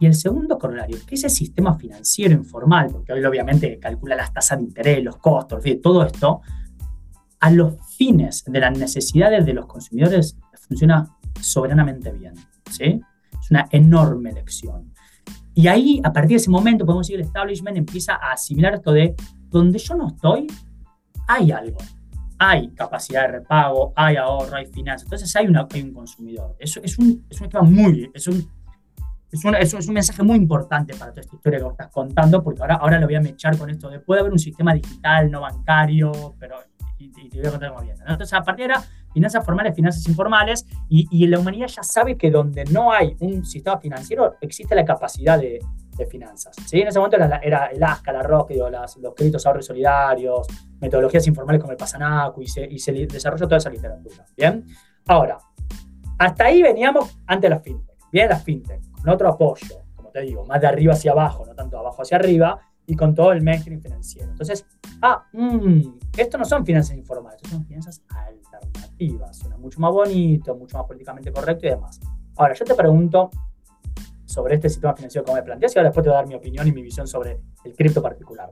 [0.00, 4.58] Y el segundo corolario, que ese sistema financiero informal, porque hoy obviamente calcula las tasas
[4.58, 6.40] de interés, los costos, todo esto,
[7.40, 10.36] a los fines de las necesidades de los consumidores
[10.68, 12.34] funciona soberanamente bien.
[12.70, 13.00] ¿sí?
[13.40, 14.92] Es una enorme lección.
[15.54, 18.92] Y ahí, a partir de ese momento, podemos decir, el establishment empieza a asimilar esto
[18.92, 19.14] de
[19.48, 20.46] donde yo no estoy,
[21.26, 21.78] hay algo.
[22.38, 25.06] Hay capacidad de repago, hay ahorro, hay finanzas.
[25.06, 26.54] Entonces hay, una, hay un consumidor.
[26.58, 28.10] Eso es un, es un tema muy.
[28.14, 28.48] Es un,
[29.30, 32.42] es un, es, un, mensaje muy importante para toda esta historia que vos estás contando,
[32.42, 35.30] porque ahora, ahora lo voy a mechar con esto de puede haber un sistema digital,
[35.30, 36.56] no bancario, pero.
[37.00, 38.00] Y, te voy a contar cómo viene.
[38.00, 42.16] Entonces, a partir de ahora, finanzas formales, finanzas informales, y, y, la humanidad ya sabe
[42.16, 45.60] que donde no hay un sistema financiero existe la capacidad de,
[45.98, 46.56] de finanzas.
[46.64, 46.80] ¿sí?
[46.80, 48.50] En ese momento era, el ASCA, la ROC,
[49.00, 50.46] los créditos ahorros solidarios,
[50.80, 54.24] metodologías informales como el Pasanacu, y se, y se desarrolla toda esa literatura.
[54.36, 54.64] ¿bien?
[55.06, 55.38] Ahora,
[56.18, 57.96] hasta ahí veníamos ante la fintech.
[58.10, 61.54] Bien, la fintech, con otro apoyo, como te digo, más de arriba hacia abajo, no
[61.54, 64.30] tanto abajo hacia arriba, y con todo el mainstream financiero.
[64.30, 64.66] Entonces,
[65.02, 70.78] ah, mmm, esto no son finanzas informales, son finanzas alternativas, suena mucho más bonito, mucho
[70.78, 72.00] más políticamente correcto y demás.
[72.36, 73.30] Ahora, yo te pregunto
[74.24, 76.34] sobre este sistema financiero como me planteas y ahora después te voy a dar mi
[76.34, 78.50] opinión y mi visión sobre el cripto particular.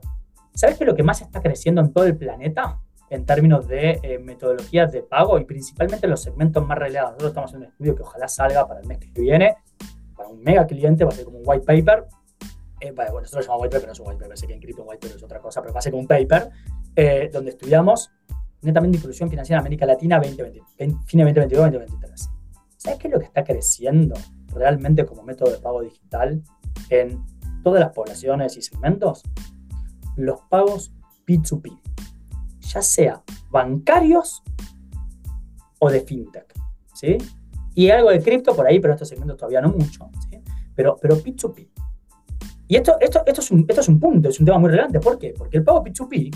[0.53, 4.19] ¿Sabes que lo que más está creciendo en todo el planeta en términos de eh,
[4.19, 7.13] metodologías de pago y principalmente los segmentos más relevados?
[7.13, 9.55] Nosotros estamos en un estudio que ojalá salga para el mes que viene,
[10.15, 12.05] para un mega cliente, va a ser como un white paper.
[12.79, 14.59] Eh, bueno, nosotros lo llamamos white paper, no es un white paper, sé que en
[14.59, 16.49] cripto white paper es otra cosa, pero como un paper
[16.95, 18.11] eh, donde estudiamos
[18.61, 20.61] netamente inclusión financiera en América Latina 2020,
[21.05, 22.29] fin de 2022-2023.
[22.77, 24.15] ¿Sabes qué es lo que está creciendo
[24.47, 26.41] realmente como método de pago digital
[26.89, 27.23] en
[27.63, 29.23] todas las poblaciones y segmentos?
[30.15, 30.93] Los pagos
[31.27, 31.79] P2P,
[32.61, 34.43] ya sea bancarios
[35.79, 36.53] o de fintech.
[36.93, 37.17] ¿sí?
[37.75, 40.09] Y algo de cripto por ahí, pero estos segmentos todavía no mucho.
[40.29, 40.39] ¿sí?
[40.75, 41.69] Pero, pero P2P.
[42.67, 44.99] Y esto, esto, esto, es un, esto es un punto, es un tema muy relevante.
[44.99, 45.33] ¿Por qué?
[45.37, 46.31] Porque el pago P2P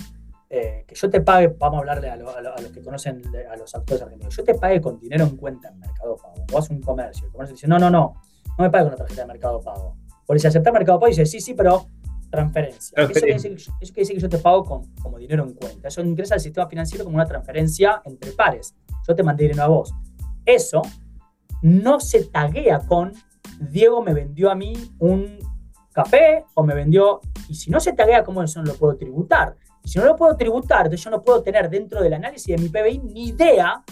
[0.53, 4.01] eh, que yo te pague, vamos a hablarle a, los que conocen a los actores
[4.01, 7.25] argentinos, yo te pague con dinero en cuenta en Mercado Pago, o haces un comercio,
[7.25, 8.15] el comercio dice, no, no, no,
[8.57, 9.95] no me pague con la tarjeta de Mercado Pago.
[10.25, 11.85] Porque si aceptas Mercado Pago, dice, sí, sí, pero
[12.29, 12.93] transferencia.
[12.97, 13.57] Eso, quiere decir,
[13.93, 15.87] que yo te pago con, como dinero en cuenta.
[15.87, 18.75] Eso ingresa al sistema financiero como una transferencia entre pares.
[19.07, 19.93] Yo te mandé dinero a vos.
[20.45, 20.81] Eso
[21.61, 23.13] no se taguea con
[23.59, 25.39] Diego me vendió a mí un
[25.93, 27.21] café o me vendió.
[27.49, 29.55] Y si no se taguea, ¿cómo eso no lo puedo tributar?
[29.83, 32.61] Y si no lo puedo tributar, entonces yo no puedo tener dentro del análisis de
[32.61, 33.83] mi PBI ni idea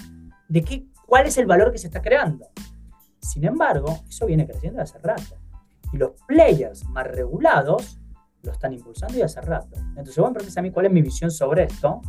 [0.47, 2.47] de qué, cuál es el valor que se está creando.
[3.19, 5.35] Sin embargo, eso viene creciendo hace rato.
[5.91, 7.99] Y los players más regulados
[8.43, 9.77] lo están impulsando y hace rato.
[9.89, 12.01] Entonces, vos me preguntas a mí cuál es mi visión sobre esto.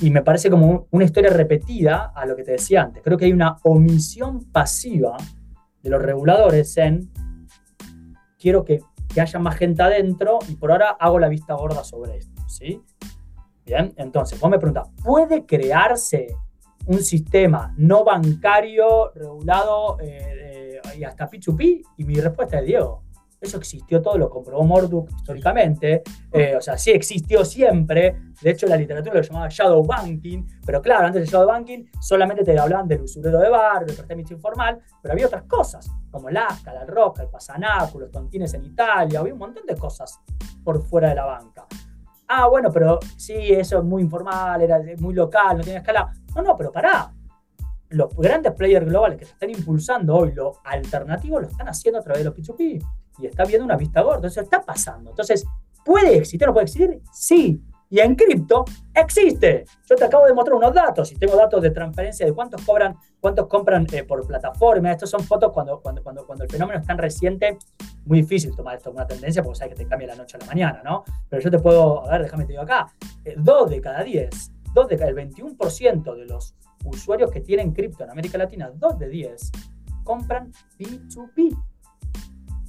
[0.00, 3.02] Y me parece como una historia repetida a lo que te decía antes.
[3.02, 5.16] Creo que hay una omisión pasiva
[5.82, 7.10] de los reguladores en
[8.38, 8.80] quiero que,
[9.12, 12.42] que haya más gente adentro y por ahora hago la vista gorda sobre esto.
[12.48, 12.82] ¿sí?
[13.64, 16.28] Bien, entonces, vos me preguntas, ¿puede crearse
[16.86, 21.82] un sistema no bancario regulado eh, y hasta P2P?
[21.96, 23.02] Y mi respuesta es Diego.
[23.40, 26.02] Eso existió todo, lo comprobó Morduk históricamente.
[26.32, 28.16] Eh, o sea, sí existió siempre.
[28.40, 30.44] De hecho, la literatura lo llamaba shadow banking.
[30.64, 34.34] Pero claro, antes del shadow banking solamente te hablaban del usurero de bar, del prestamista
[34.34, 34.80] informal.
[35.02, 39.20] Pero había otras cosas, como el Asca, la Roca, el Pasanaco, los tontines en Italia.
[39.20, 40.18] Había un montón de cosas
[40.64, 41.66] por fuera de la banca
[42.28, 46.12] ah, bueno, pero sí, eso es muy informal, era muy local, no tiene escala.
[46.34, 47.12] No, no, pero pará.
[47.90, 52.02] Los grandes players globales que se están impulsando hoy, lo alternativo, lo están haciendo a
[52.02, 52.84] través de los P2P.
[53.18, 54.16] Y está viendo una vista gorda.
[54.16, 55.10] Entonces, está pasando.
[55.10, 55.44] Entonces,
[55.84, 57.00] ¿puede existir o no puede existir?
[57.12, 57.62] Sí.
[57.88, 59.64] Y en cripto existe.
[59.88, 62.96] Yo te acabo de mostrar unos datos y tengo datos de transferencia de cuántos cobran,
[63.20, 64.90] cuántos compran eh, por plataforma.
[64.90, 67.58] Estos son fotos cuando, cuando, cuando, cuando el fenómeno es tan reciente.
[68.04, 70.40] Muy difícil tomar esto como una tendencia porque sabes que te cambia la noche a
[70.40, 71.04] la mañana, ¿no?
[71.28, 72.92] Pero yo te puedo, a ver, déjame te digo acá.
[73.24, 77.72] Eh, dos de cada diez, dos de cada, el 21% de los usuarios que tienen
[77.72, 79.52] cripto en América Latina, dos de 10
[80.06, 81.56] compran P2P.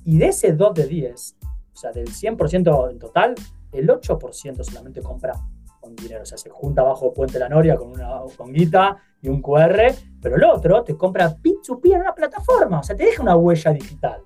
[0.07, 3.35] Y de ese 2 de 10, o sea, del 100% en total,
[3.73, 5.33] el 8% solamente compra
[5.81, 6.21] con dinero.
[6.21, 9.93] O sea, se junta bajo Puente La Noria con una con guita y un QR,
[10.21, 12.79] pero el otro te compra P2P en una plataforma.
[12.79, 14.21] O sea, te deja una huella digital.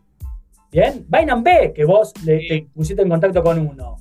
[0.72, 3.98] Bien, Binance B, que vos le, te pusiste en contacto con uno.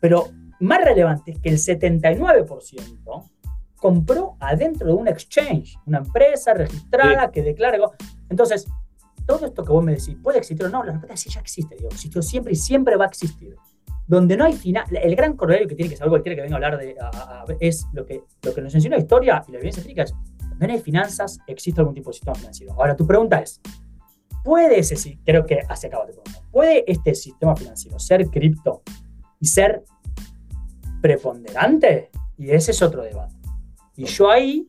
[0.00, 3.30] Pero más relevante es que el 79%
[3.76, 7.78] compró adentro de un exchange, una empresa registrada que declara.
[8.28, 8.66] Entonces,
[9.26, 10.82] todo esto que vos me decís, ¿puede existir o no?
[10.82, 13.56] La respuesta es sí, ya existe, digo, existió siempre y siempre va a existir
[14.06, 14.84] donde no hay final.
[14.90, 16.96] El gran correlario que tiene que saber cualquiera que venga a hablar de,
[17.60, 20.66] es lo que, lo que nos enseñó la historia y la evidencia explica es, donde
[20.66, 22.74] no hay finanzas, existe algún tipo de sistema financiero.
[22.74, 23.60] Ahora, tu pregunta es,
[24.44, 28.82] ¿puede ese, creo que hacia acá te pregunto, ¿puede este sistema financiero ser cripto
[29.40, 29.84] y ser
[31.00, 32.10] preponderante?
[32.36, 33.34] Y ese es otro debate.
[33.96, 34.68] Y yo ahí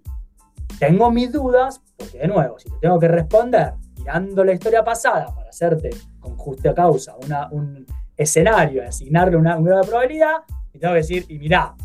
[0.80, 5.34] tengo mis dudas, porque de nuevo, si te tengo que responder mirando la historia pasada
[5.34, 5.90] para hacerte
[6.20, 7.86] con justa causa una, un,
[8.18, 11.76] escenario, asignarle una, una probabilidad, y tengo que decir, y mirá,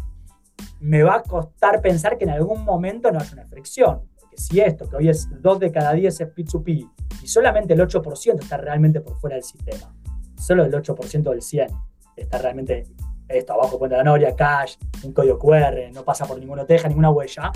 [0.80, 4.02] me va a costar pensar que en algún momento no haya una fricción.
[4.20, 6.90] Porque si esto, que hoy es 2 de cada 10 es P2P,
[7.22, 9.94] y solamente el 8% está realmente por fuera del sistema,
[10.36, 11.68] solo el 8% del 100
[12.16, 12.84] está realmente
[13.28, 16.88] esto abajo, cuenta de la noria, cash, un código QR, no pasa por ninguna teja,
[16.88, 17.52] ninguna huella.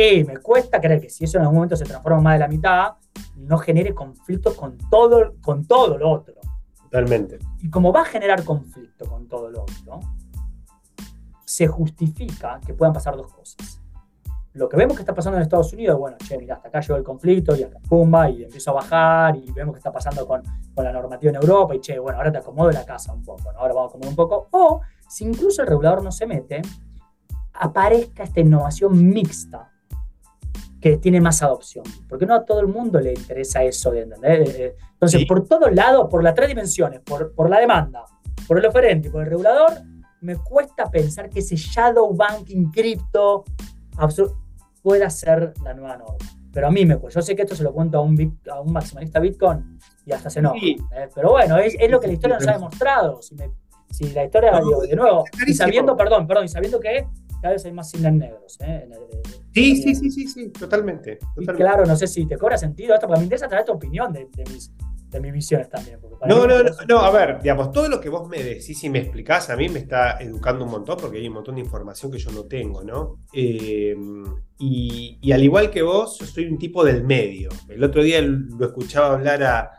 [0.00, 2.46] Y me cuesta creer que si eso en algún momento se transforma más de la
[2.46, 2.94] mitad,
[3.34, 6.36] no genere conflictos con todo, con todo lo otro.
[6.84, 7.40] Totalmente.
[7.58, 9.98] Y como va a generar conflicto con todo lo otro,
[11.44, 13.82] se justifica que puedan pasar dos cosas.
[14.52, 16.96] lo que vemos que está pasando en Estados Unidos, bueno, che, mira, hasta acá llegó
[16.96, 20.42] el conflicto y acá pumba y empiezo a bajar y vemos que está pasando con,
[20.74, 23.52] con, la normativa en Europa y che, bueno, ahora te acomodo la casa un poco,
[23.52, 23.58] ¿no?
[23.58, 24.48] ahora vamos a acomodar un poco.
[24.52, 26.62] O si incluso el regulador no se mete,
[27.52, 29.72] aparezca esta innovación mixta
[30.80, 34.48] que tiene más adopción, porque no a todo el mundo le interesa eso, ¿entendés?
[34.48, 38.04] Eh, eh, entonces, por todos lados, por las tres dimensiones, por, por la demanda,
[38.46, 39.72] por el oferente y por el regulador,
[40.20, 43.44] me cuesta pensar que ese shadow banking cripto
[44.82, 46.16] pueda ser la nueva norma.
[46.52, 47.20] Pero a mí me cuesta.
[47.20, 50.30] Yo sé que esto se lo cuento a un, a un maximalista Bitcoin y hasta
[50.30, 50.56] se enoja.
[50.56, 51.08] ¿eh?
[51.14, 53.22] Pero bueno, es, es, lo que la historia nos ha demostrado.
[53.22, 53.36] Si,
[53.90, 57.06] si la historia, de nuevo, y sabiendo, perdón, perdón, y sabiendo que
[57.40, 58.58] cada vez hay más cines negros.
[58.60, 58.88] ¿eh?
[59.54, 61.18] sí, sí, sí, sí, sí, totalmente.
[61.56, 64.28] claro, no sé si te cobra sentido esto, porque me interesa traer tu opinión de,
[64.34, 64.72] de mis
[65.10, 65.98] de mis visiones también.
[66.26, 68.98] No, no, no, no, a ver, digamos, todo lo que vos me decís y me
[68.98, 72.18] explicás a mí me está educando un montón porque hay un montón de información que
[72.18, 73.20] yo no tengo, ¿no?
[73.32, 74.24] Em,
[74.58, 77.48] y, al igual que vos, yo soy un tipo del medio.
[77.68, 79.70] El otro día lo escuchaba hablar a,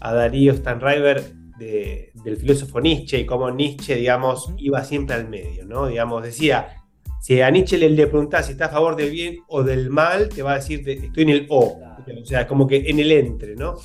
[0.00, 5.64] a Darío Stanriver de, del filósofo Nietzsche y cómo Nietzsche, digamos, iba siempre al medio,
[5.64, 5.86] ¿no?
[5.86, 6.83] Digamos, decía,
[7.24, 10.28] si a Nietzsche le, le preguntás si está a favor del bien o del mal,
[10.28, 13.56] te va a decir, estoy en el O, o sea, como que en el entre,
[13.56, 13.76] ¿no?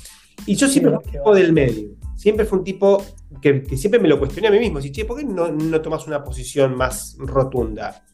[0.44, 1.88] Y yo siempre fui un tipo del medio.
[2.14, 3.02] Siempre fue un tipo
[3.40, 4.78] que, siempre me lo cuestioné a mí mismo.
[4.82, 8.04] Si, che, ¿por qué no, no tomas una posición más rotunda?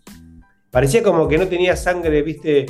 [0.71, 2.67] Parecía como que no tenía sangre, ¿viste?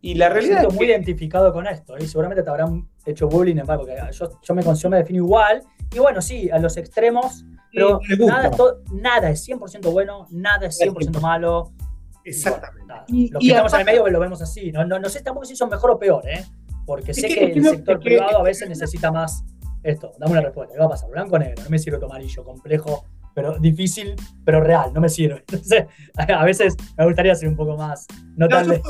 [0.00, 0.62] Y la realidad.
[0.62, 4.62] Estoy muy identificado con esto, y seguramente te habrán hecho bullying, porque yo, yo me,
[4.62, 5.64] yo me defino igual.
[5.92, 8.52] Y bueno, sí, a los extremos, pero nada,
[8.92, 11.72] nada, es 100% bueno, nada es 100% malo.
[12.24, 12.94] Exactamente.
[13.08, 14.72] Y, los que estamos en el medio lo vemos así.
[14.72, 16.44] No, no, no sé tampoco si son mejor o peor, ¿eh?
[16.88, 19.44] porque sé que, el sector privado a veces necesita más
[19.82, 20.12] esto.
[20.18, 21.10] Dame una respuesta, ¿qué va a pasar?
[21.10, 23.04] Blanco o negro, no me sirve tu amarillo, complejo,
[23.34, 25.44] pero difícil, pero real, no me sirve.
[25.52, 25.84] Entonces,
[26.16, 28.80] a veces me gustaría ser un poco más notable.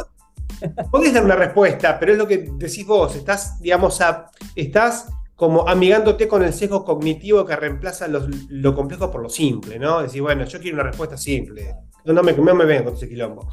[0.93, 5.09] Podés dar una respuesta, pero es lo que decís vos, estás, digamos, a, estás
[5.39, 10.03] como amigándote con el sesgo cognitivo que reemplaza lo complejo por lo simple, ¿no?
[10.03, 11.77] Decir, bueno, yo quiero una respuesta simple.
[12.05, 13.49] No, me, no me vengan con ese quilombo.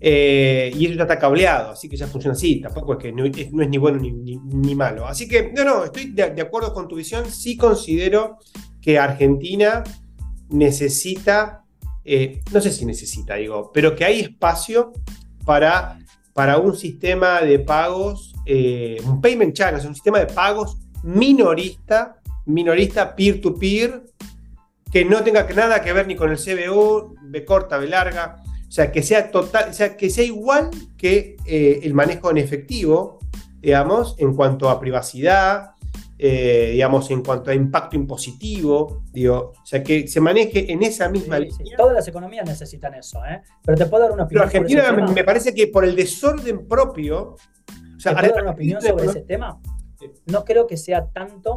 [0.00, 2.60] Eh, y eso ya está cableado, así que ya funciona así.
[2.60, 5.04] Tampoco es que no, es, ni bueno ni, malo.
[5.08, 7.28] Así que, no, no, estoy de, acuerdo con tu visión.
[7.28, 8.38] Sí considero
[8.80, 9.82] que Argentina
[10.48, 11.64] necesita,
[12.04, 14.92] eh, no sé si necesita, digo, pero que hay espacio
[15.44, 15.98] para,
[16.34, 23.16] para un sistema de pagos, eh, un payment channel, un sistema de pagos minorista, minorista,
[23.16, 24.02] peer-to-peer,
[24.92, 28.72] que no tenga nada que ver ni con el CBU, B corta, B larga o
[28.72, 33.20] sea, que sea total, o sea, que sea igual que eh, el manejo en efectivo,
[33.60, 35.70] digamos, en cuanto a privacidad,
[36.18, 41.08] eh, digamos, en cuanto a impacto impositivo, digo, o sea, que se maneje en esa
[41.08, 41.76] misma línea.
[41.76, 43.40] Todas las economías necesitan eso, ¿eh?
[43.64, 44.48] Pero te puedo dar una opinión.
[44.50, 47.36] Pero Argentina me, parece que por el desorden propio.
[47.96, 49.60] O sea, ¿Te puedo dar una opinión sobre ese tema?
[50.26, 51.56] No creo que sea tanto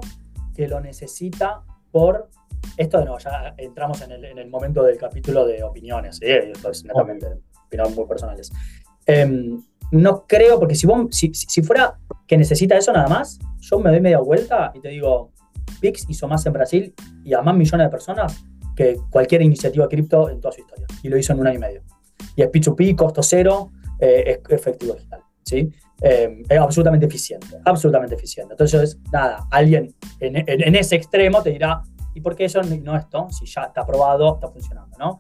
[0.56, 2.30] que lo necesita por
[2.78, 6.52] esto de nuevo, ya entramos en el, momento del capítulo de opiniones, ¿eh?
[6.54, 7.28] esto es netamente
[7.66, 8.52] opiniones muy personales.
[9.06, 10.88] Em, no creo, porque si,
[11.34, 15.32] si, fuera que necesita eso nada más, yo me doy media vuelta y te digo,
[15.80, 18.44] Pix hizo más en Brasil y a más millones de personas
[18.76, 20.86] que cualquier iniciativa cripto en toda su historia.
[21.04, 21.84] Y lo hizo en un año y medio.
[22.36, 25.22] Y es P2P, costo cero, eh, es efectivo digital.
[25.44, 25.70] ¿sí?
[26.02, 28.54] Em, es absolutamente eficiente, absolutamente eficiente.
[28.54, 31.84] Entonces, nada, alguien en, en, ese extremo te dirá,
[32.14, 33.28] ¿Y por qué eso no esto?
[33.30, 35.20] Si ya está aprobado, está funcionando, ¿no?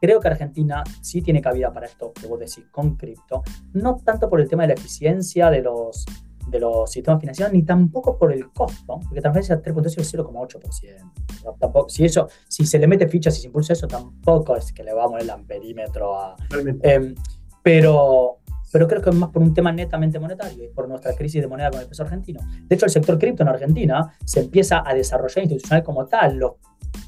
[0.00, 3.42] Creo que Argentina sí tiene cabida para esto que vos decís con cripto,
[3.74, 6.06] no tanto por el tema de la eficiencia de los,
[6.48, 11.58] de los sistemas financieros, ni tampoco por el costo, porque transferencia 3.0 es 0,8%.
[11.58, 14.82] Tampoco, si, eso, si se le mete fichas y se impulsa eso, tampoco es que
[14.82, 16.36] le vamos a el amperímetro a...
[16.82, 17.14] Eh,
[17.62, 18.39] pero
[18.72, 21.48] pero creo que es más por un tema netamente monetario y por nuestra crisis de
[21.48, 22.40] moneda con el peso argentino.
[22.66, 26.36] De hecho, el sector cripto en Argentina se empieza a desarrollar institucional como tal.
[26.36, 26.52] Los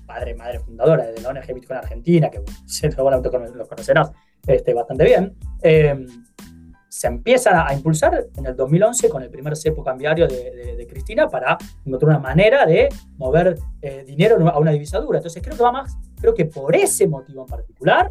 [0.06, 4.10] padres, madres fundadoras de la ONG Bitcoin Argentina, que seguramente los conocerás
[4.46, 6.06] este, bastante bien, em,
[6.88, 11.26] se empieza a impulsar en el 2011 con el primer cepo cambiario de, de, Cristina
[11.26, 15.18] para encontrar una manera de mover eh, dinero a una divisadura.
[15.18, 18.10] Entonces creo que va más, creo que por ese motivo en particular,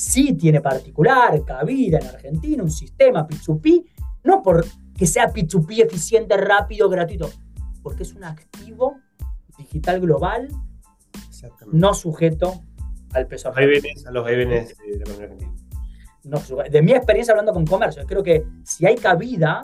[0.00, 3.84] sí tiene particular cabida en Argentina un sistema P2P,
[4.24, 7.30] no porque sea P2P eficiente, rápido, gratuito,
[7.82, 8.96] porque es un activo
[9.58, 10.48] digital global
[11.72, 12.62] no sujeto
[13.12, 14.08] al peso argentino.
[14.08, 15.52] a los EBNs de la Argentina.
[16.24, 19.62] No, de mi experiencia hablando con comercio, creo que si hay cabida,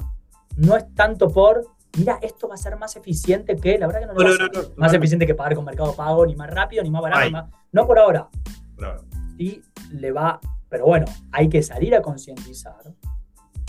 [0.56, 1.62] no es tanto por,
[1.98, 4.68] mira, esto va a ser más eficiente que, la verdad que no, no, no, no
[4.76, 7.98] más eficiente que pagar con Mercado Pago, ni más rápido, ni más barato, no por
[7.98, 8.28] ahora.
[8.74, 9.02] Por ahora.
[9.38, 9.62] Y
[9.92, 12.80] le va, pero bueno, hay que salir a concientizar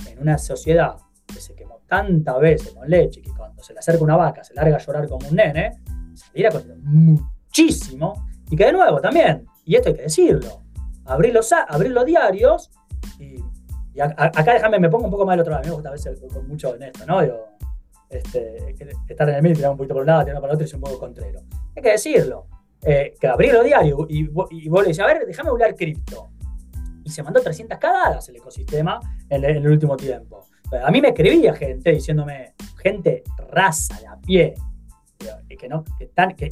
[0.09, 4.03] en una sociedad que se quemó tantas veces con leche que cuando se le acerca
[4.03, 5.81] una vaca se larga a llorar como un nene,
[6.13, 8.27] saliera con muchísimo.
[8.49, 10.63] Y que de nuevo también, y esto hay que decirlo,
[11.05, 12.71] abrir los, abrir los diarios
[13.19, 13.43] y,
[13.99, 15.91] acá déjame, me pongo un poco más del otro lado, a mí me gusta a
[15.91, 17.21] veces mucho en esto, ¿no?
[17.21, 17.45] Digo,
[18.09, 18.75] este,
[19.09, 20.69] estar en el medio, tirar un poquito por un lado, tirar para el otro y
[20.69, 21.41] ser un poco contrero.
[21.75, 22.47] Hay que decirlo.
[22.83, 26.29] Eh, que abrir los diarios y, y, vos le decís, a ver, déjame hablar cripto.
[27.03, 28.99] Y se mandó 300 cagadas el ecosistema
[29.29, 30.45] en, el último tiempo.
[30.83, 34.53] A mí me escribía gente diciéndome, gente raza de a pie,
[35.57, 36.49] que, no, que, están, que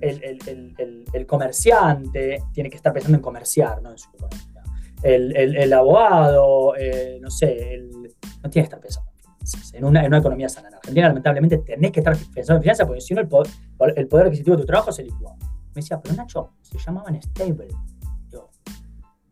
[0.00, 4.62] el, comerciante tiene que estar pensando en comerciar, no en su economía.
[5.02, 7.82] El, abogado, eh, no sé,
[8.42, 9.10] no tiene que estar pensando
[9.72, 10.68] en una, en una economía sana.
[10.68, 13.50] En Argentina, lamentablemente, tenés que estar pensando en finanzas porque si no, el poder,
[13.96, 15.34] el poder adquisitivo de tu trabajo se licúa.
[15.38, 17.68] Me decía, pero Nacho, se llamaban stable.
[18.30, 18.50] Yo,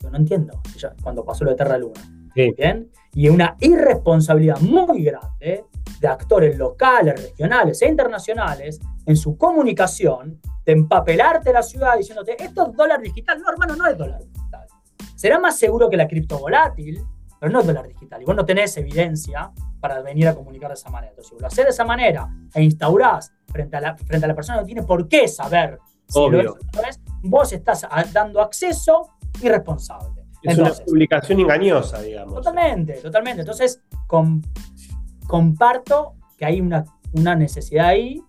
[0.01, 0.61] yo no entiendo
[1.03, 2.01] cuando pasó lo de Terra Luna.
[2.35, 2.91] ¿Bien?
[3.15, 5.65] Y una irresponsabilidad muy grande
[6.01, 12.69] de actores locales, regionales e internacionales en su comunicación de empapelarte la ciudad diciéndote, esto
[12.69, 13.41] es dólar digital.
[13.41, 14.67] No, hermano, no es dólar digital.
[15.15, 17.01] Será más seguro que la cripto volátil,
[17.39, 18.21] pero no es dólar digital.
[18.21, 19.53] Y vos no tenés evidencia
[19.85, 21.11] para venir a comunicar de esa manera.
[21.11, 24.35] Entonces, si lo haces de esa manera e instaurás frente a la, frente a la
[24.35, 25.79] persona que no tiene por qué saber
[26.09, 29.11] si lo es o no es, vos estás dando acceso
[29.43, 30.25] irresponsable.
[30.43, 32.37] Es una publicación engañosa, digamos.
[32.37, 33.43] Totalmente, totalmente.
[33.43, 33.83] Entonces,
[35.27, 38.23] comparto que hay una, una necesidad ahí,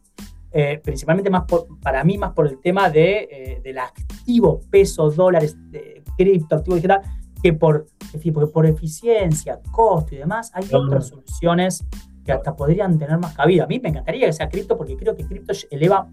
[0.51, 1.45] eh, principalmente más
[1.81, 6.75] para mí, más por el tema de, eh, del activo peso, dólares, de cripto, activo
[6.75, 7.01] digital,
[7.45, 11.85] que por, decir, porque por eficiencia, costo y demás, hay otras soluciones
[12.25, 13.65] que hasta podrían tener más cabida.
[13.65, 16.09] A mí me encantaría que sea cripto porque creo que cripto eleva,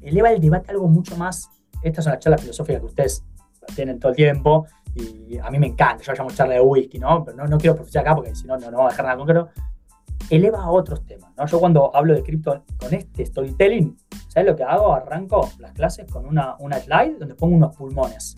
[0.00, 1.50] eleva el debate a algo mucho más.
[1.82, 3.22] Esta es una charla filosófica que ustedes
[3.74, 6.02] tienen todo el tiempo y a mí me encanta.
[6.02, 7.22] Yo llamo charla de whisky, ¿no?
[7.22, 9.18] Pero no, no quiero profundizar acá porque si no, no, no vamos a dejar nada
[9.18, 9.48] concreto.
[10.30, 11.44] Eleva a otros temas, ¿no?
[11.44, 13.94] Yo cuando hablo de cripto con este storytelling,
[14.28, 14.94] ¿sabes lo que hago?
[14.94, 18.36] Arranco las clases con una, una slide donde pongo unos pulmones.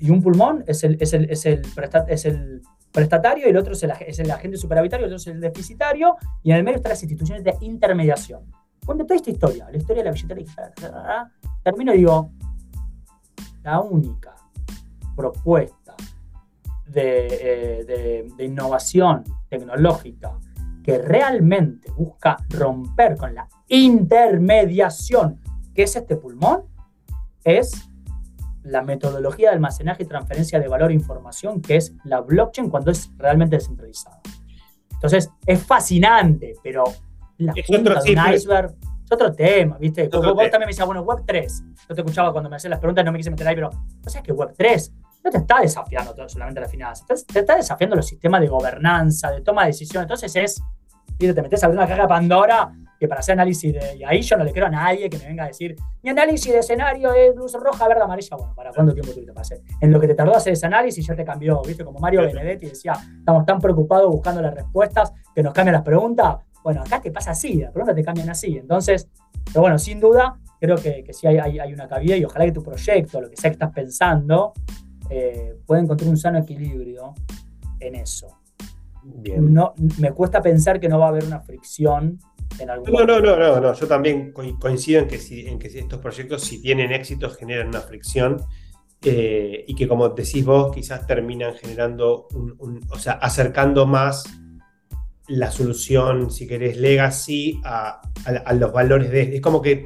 [0.00, 1.62] Y un pulmón es el, es el, es el,
[2.08, 6.16] es el prestatario y el otro es el, agente superavitario, el otro es el deficitario,
[6.42, 8.42] y en el medio están las instituciones de intermediación.
[8.84, 11.32] Cuando toda esta historia, la historia de la billetera
[11.62, 12.30] termino y digo,
[13.62, 14.34] la única
[15.14, 15.94] propuesta
[16.94, 20.38] eh, de, de, innovación tecnológica
[20.82, 25.38] que realmente busca romper con la intermediación
[25.74, 26.62] que es este pulmón
[27.44, 27.88] es
[28.68, 32.90] la metodología de almacenaje y transferencia de valor e información que es la blockchain cuando
[32.90, 34.20] es realmente descentralizada.
[34.92, 36.84] Entonces, es fascinante, pero
[37.38, 40.08] la es punta de un iceberg es otro tema, ¿viste?
[40.08, 41.64] vos, también me decías, bueno, Web 3.
[41.88, 44.10] Yo te escuchaba cuando me hacías las preguntas, no me quise meter ahí, pero ¿no
[44.10, 44.92] sabes que Web 3
[45.24, 49.40] no te está desafiando solamente la finanza, te está desafiando los sistemas de gobernanza, de
[49.40, 50.04] toma de decisiones.
[50.04, 50.62] Entonces es,
[51.18, 53.96] te metes a una caja de Pandora que para hacer análisis de.
[53.96, 56.52] Y ahí yo no le creo a nadie que me venga a decir, mi análisis
[56.52, 58.36] de escenario es luz roja, verde, amarilla.
[58.36, 59.60] Bueno, ¿para cuánto tiempo tuviste para hacer?
[59.80, 61.84] En lo que te tardó hacer ese análisis ya te cambió, ¿viste?
[61.84, 66.36] Como Mario Benedetti decía, estamos tan preocupados buscando las respuestas que nos cambian las preguntas.
[66.64, 68.58] Bueno, acá te pasa así, las preguntas te cambian así.
[68.58, 69.08] Entonces,
[69.46, 72.44] pero bueno, sin duda, creo que, que sí hay, hay, hay, una cabida y ojalá
[72.44, 74.52] que tu proyecto, lo que sea que estás pensando,
[75.08, 77.14] eh, pueda encontrar un sano equilibrio
[77.80, 78.28] en eso.
[79.04, 82.18] No, me cuesta pensar que no va a haber una fricción
[82.60, 85.68] en algún No, no, no, no, no, yo también coincido en que, si, en que
[85.68, 88.42] estos proyectos, si tienen éxito, generan una fricción.
[89.00, 94.24] Eh, y que como decís vos, quizás terminan generando, un, o sea, acercando más
[95.28, 99.36] la solución, si querés, legacy a, a, los valores de...
[99.36, 99.84] Es como que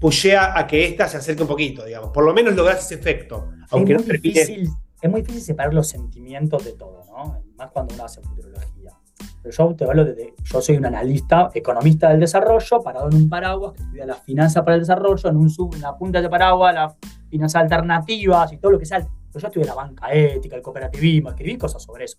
[0.00, 2.10] pushea a que ésta se acerque un poquito, digamos.
[2.10, 3.50] Por lo menos logras ese efecto.
[3.70, 4.68] Aunque es, muy difícil,
[5.00, 7.42] es muy difícil separar los sentimientos de todo, ¿no?
[7.56, 8.97] Más cuando uno hace futurología.
[9.50, 13.72] Yo te hablo de, yo soy un analista, economista del desarrollo, parado en un paraguas
[13.72, 16.74] que estudia las finanzas para el desarrollo, en, un sub, en la punta de paraguas,
[16.74, 16.94] las
[17.30, 19.00] finanzas alternativas y todo lo que sea.
[19.00, 22.18] Yo estudié la banca ética, el cooperativismo, escribí cosas sobre eso.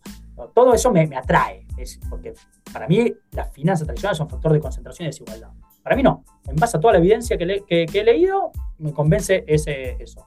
[0.54, 2.34] Todo eso me, me atrae, es porque
[2.72, 5.50] para mí las finanzas tradicionales son factor de concentración y desigualdad.
[5.84, 6.24] Para mí no.
[6.47, 10.26] En base a toda la evidencia que, he leído, me convence ese, eso.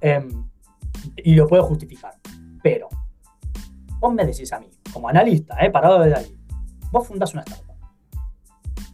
[0.00, 0.46] Em,
[1.16, 2.14] y lo puedo justificar.
[2.62, 2.88] Pero,
[4.00, 6.38] vos me decís a mí, como analista, eh, parado desde ahí,
[6.90, 7.74] vos fundás una startup.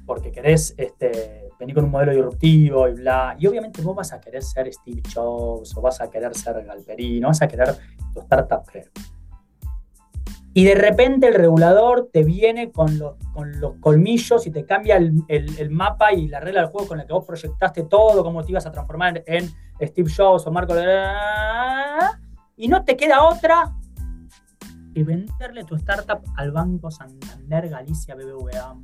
[0.07, 3.36] Porque querés este, venir con un modelo disruptivo y bla.
[3.38, 7.22] Y obviamente vos vas a querer ser Steve Jobs o vas a querer ser Galperín,
[7.22, 7.76] vas a querer
[8.12, 8.91] tu startup creer
[10.53, 16.12] y de repente el regulador te viene con los colmillos y te cambia el, mapa
[16.12, 18.72] y la regla del juego con la que vos proyectaste todo, cómo te ibas a
[18.72, 19.49] transformar en
[19.80, 20.74] Steve Jobs o Marco.
[22.57, 23.76] Y no te queda otra
[24.93, 28.76] que venderle tu startup al Banco Santander, Galicia, BBVA.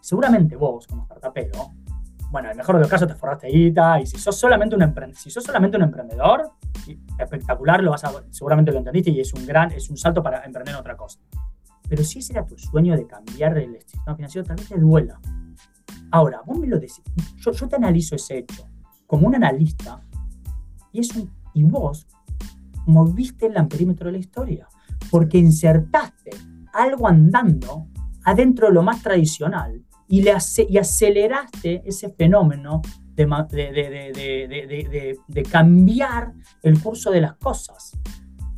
[0.00, 1.72] Seguramente vos, como startupero,
[2.30, 5.14] bueno, en el mejor de los casos te forraste guita y si sos solamente un,
[5.14, 6.52] si sos solamente un emprendedor,
[7.18, 10.44] espectacular, lo vas a, seguramente lo entendiste y es un gran, es un salto para
[10.44, 11.18] emprender en otra cosa.
[11.88, 15.20] Pero si ese era tu sueño de cambiar el sistema financiero, tal vez te duela.
[16.12, 17.02] Ahora, vos me lo decís,
[17.36, 18.64] yo, yo te analizo ese hecho
[19.06, 20.00] como un analista
[20.92, 22.06] y, es un, y vos
[22.86, 24.68] moviste el amperímetro de la historia
[25.10, 26.30] porque insertaste
[26.72, 27.86] algo andando
[28.24, 30.34] adentro de lo más tradicional y, le
[30.68, 32.82] y aceleraste ese fenómeno
[33.16, 36.32] de, de, de, cambiar
[36.62, 37.92] el curso de las cosas.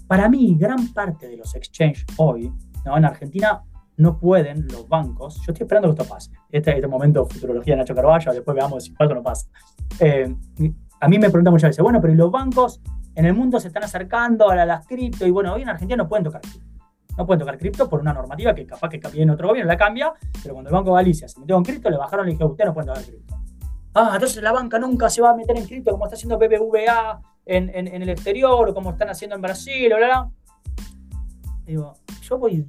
[0.06, 2.52] Para mí, gran parte de los exchanges hoy,
[2.84, 2.96] ¿no?
[2.96, 3.62] en Argentina,
[3.96, 7.78] no pueden los bancos, yo estoy esperando que esto pase, este, este momento futurología de
[7.78, 9.48] Nacho Carballo, después veamos si pasa o no pasa.
[10.00, 10.34] Eh,
[11.00, 12.80] a mí me preguntan muchas veces, bueno, pero ¿y los bancos
[13.14, 15.26] en el mundo se están acercando a las cripto?
[15.26, 16.72] Y bueno, hoy en Argentina no pueden tocar cripto.
[17.16, 20.12] No pueden tocar cripto por una normativa que capaz que en otro gobierno la cambia,
[20.42, 22.52] pero cuando el Banco de Galicia se metió en cripto, le bajaron y le dijeron,
[22.52, 23.36] usted no pueden tocar cripto.
[23.94, 27.20] Ah, entonces la banca nunca se va a meter en cripto como está haciendo BBVA
[27.44, 30.30] en, en, el exterior o como están haciendo en Brasil, o bla, bla.
[31.66, 32.66] Digo, yo voy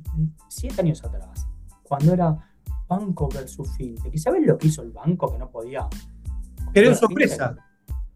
[0.50, 1.48] siete años atrás,
[1.84, 2.36] cuando era
[2.88, 4.14] banco versus fintech.
[4.14, 5.88] ¿Y sabes lo que hizo el banco que no podía?
[6.74, 7.56] Pero sorpresa.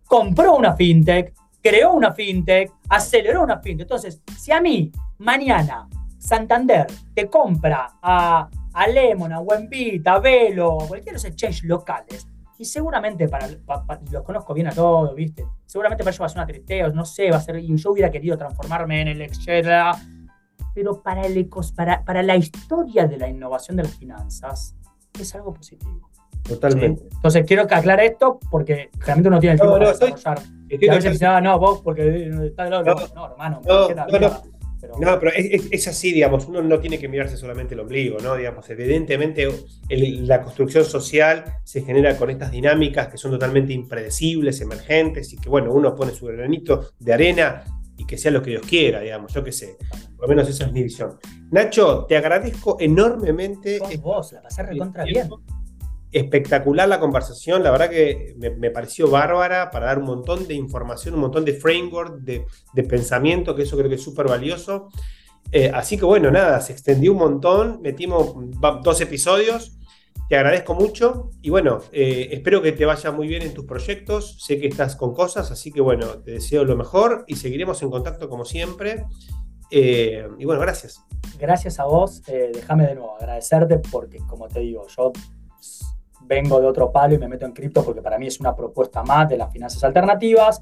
[0.06, 3.86] Compró una fintech, creó una fintech, aceleró una fintech.
[3.86, 5.88] Entonces, si a mí mañana
[6.18, 12.28] Santander te compra a, a Lemon, a Buenpita, a Velo, cualquiera de los exchanges locales,
[12.60, 13.48] y seguramente para,
[14.12, 15.46] los conozco bien a todos, ¿viste?
[15.66, 17.58] Seguramente para ellos va a ser una tristeza, no sé, va a ser.
[17.58, 19.68] Y yo hubiera querido transformarme en el exchange,
[20.74, 24.76] pero para, el para, para la historia de la innovación de las finanzas
[25.20, 26.10] es algo positivo.
[26.44, 27.04] Totalmente.
[27.12, 29.86] Entonces quiero que aclare esto porque realmente uno tiene el tiempo no,
[30.24, 32.84] para y a veces ah, no, vos porque está lado.
[32.84, 34.42] No, no, hermano, no, no,
[35.00, 38.36] no, pero es, así, digamos, uno no tiene que mirarse solamente el ombligo, ¿no?
[38.36, 39.48] Digamos, evidentemente
[39.90, 45.50] la construcción social se genera con estas dinámicas que son totalmente impredecibles, emergentes, y que,
[45.50, 47.64] bueno, uno pone su granito de arena
[47.98, 49.78] y que sea lo que Dios quiera, digamos, yo qué sé.
[50.16, 51.18] Por lo menos esa es mi visión.
[51.50, 53.80] Nacho, te agradezco enormemente.
[53.80, 55.28] Con vos, la pasé recontra bien
[56.12, 61.16] espectacular la conversación, la verdad que me, pareció bárbara para dar un montón de información,
[61.16, 62.46] un montón de framework, de,
[62.84, 64.90] pensamiento, que eso creo que es súper valioso.
[65.52, 68.36] Eh, así que bueno, nada, se extendió un montón, metimos
[68.84, 69.78] dos episodios,
[70.30, 74.44] te agradezco mucho y bueno, eh, espero que te vaya muy bien en tus proyectos,
[74.44, 77.90] sé que estás con cosas, así que bueno, te deseo lo mejor y seguiremos en
[77.90, 79.06] contacto como siempre.
[79.72, 81.02] Eh, y bueno, gracias.
[81.38, 85.12] Gracias a vos, déjame de nuevo agradecerte porque como te digo, yo
[86.28, 89.04] vengo de otro palo y me meto en cripto porque para mí es una propuesta
[89.04, 90.62] más de las finanzas alternativas.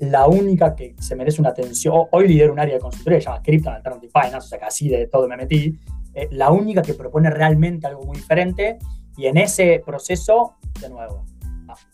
[0.00, 3.30] la única que se merece una atención, hoy lidero un área de consultoría que se
[3.30, 5.78] llama Crypto Alternative Finance, o sea que así de todo me metí,
[6.14, 8.78] eh, la única que propone realmente algo muy diferente
[9.16, 11.24] y en ese proceso, de nuevo,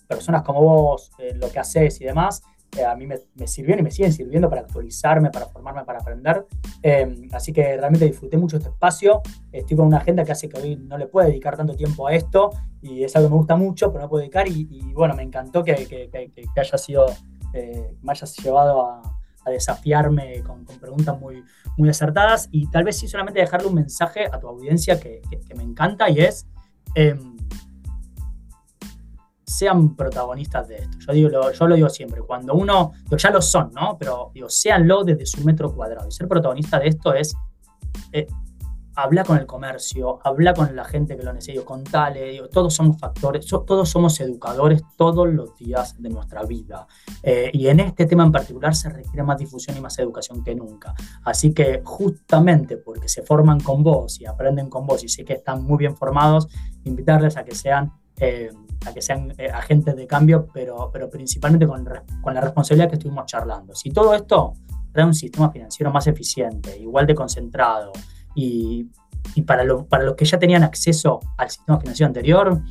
[0.09, 2.43] personas como vos, eh, lo que haces y demás,
[2.85, 6.47] a mí me, me, sirvieron y me siguen sirviendo para actualizarme, para formarme, para aprender.
[6.83, 9.23] Em, así que realmente disfruté mucho este espacio.
[9.53, 12.15] Estoy con una agenda que hace que hoy no le pueda dedicar tanto tiempo a
[12.15, 12.51] esto
[12.83, 14.49] y es algo que me gusta mucho, pero no puedo dedicar.
[14.49, 17.07] Y, bueno, me encantó que, que, que, haya sido,
[17.53, 21.45] eh, me hayas llevado a, a desafiarme con, con, preguntas muy,
[21.77, 25.21] muy acertadas y tal vez sí solamente dejarle un mensaje a tu audiencia que,
[25.57, 26.47] me encanta y es...
[29.49, 30.99] Sean protagonistas de esto.
[31.07, 33.97] Yo, digo, lo, yo lo digo siempre, cuando uno, ya lo son, ¿no?
[33.99, 36.07] Pero digo, séanlo desde su metro cuadrado.
[36.09, 37.35] Y ser protagonista de esto es
[38.13, 38.27] eh,
[38.99, 42.99] hablar con el comercio, hablar con la gente que lo necesita, contale, digo, todos somos
[42.99, 46.87] factores, todos somos educadores todos los días de nuestra vida.
[47.23, 50.55] Eh, y en este tema en particular se requiere más difusión y más educación que
[50.55, 50.95] nunca.
[51.23, 55.35] Así que justamente porque se forman con vos y aprenden con vos y sé que
[55.35, 56.49] están muy bien formados,
[56.85, 57.93] invitarles a que sean...
[58.21, 58.51] Eh,
[58.87, 61.85] a que sean eh, agentes de cambio, pero, pero principalmente con,
[62.21, 63.75] con, la responsabilidad que estuvimos charlando.
[63.75, 64.55] Si todo esto
[64.93, 67.91] trae un sistema financiero más eficiente, igual de concentrado,
[68.37, 68.89] y,
[69.35, 72.63] y para, lo, para los que ya tenían acceso al sistema financiero anterior,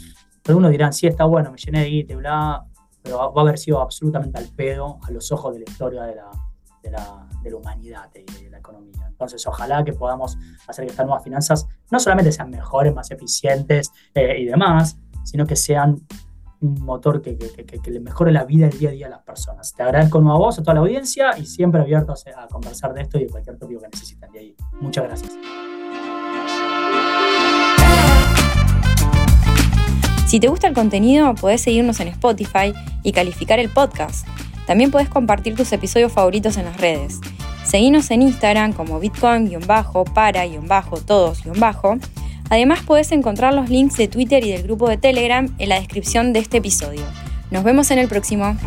[0.48, 2.66] algunos dirán, sí, está bueno, me llené de guita bla,
[3.04, 6.16] pero va a haber sido absolutamente al pedo a los ojos de la historia de
[6.16, 6.32] la,
[6.84, 9.08] de la, de la humanidad y de la economía.
[9.08, 10.38] Entonces, ojalá que podamos
[10.68, 14.98] hacer que estas nuevas finanzas no solamente sean mejores, más eficientes eh, y demás,
[15.28, 16.00] sino que sean
[16.62, 17.38] un motor que,
[17.86, 19.74] le mejore la vida el día a día a las personas.
[19.74, 22.16] Te agradezco a vos, a toda la audiencia y siempre abierto a,
[22.48, 24.56] conversar de esto y de cualquier tópico que necesiten de ahí.
[24.80, 25.34] Muchas gracias.
[30.28, 32.74] Si te gusta el contenido, podés seguirnos en Spotify
[33.04, 34.26] y calificar el podcast.
[34.66, 37.20] También podés compartir tus episodios favoritos en las redes.
[37.66, 41.44] Seguinos en Instagram como bitcoin-para-todos-.
[42.50, 46.34] Además puedes encontrar los links de Twitter y del grupo de Telegram en la descripción
[46.34, 47.04] de este episodio.
[47.52, 48.58] Nos vemos en el próximo.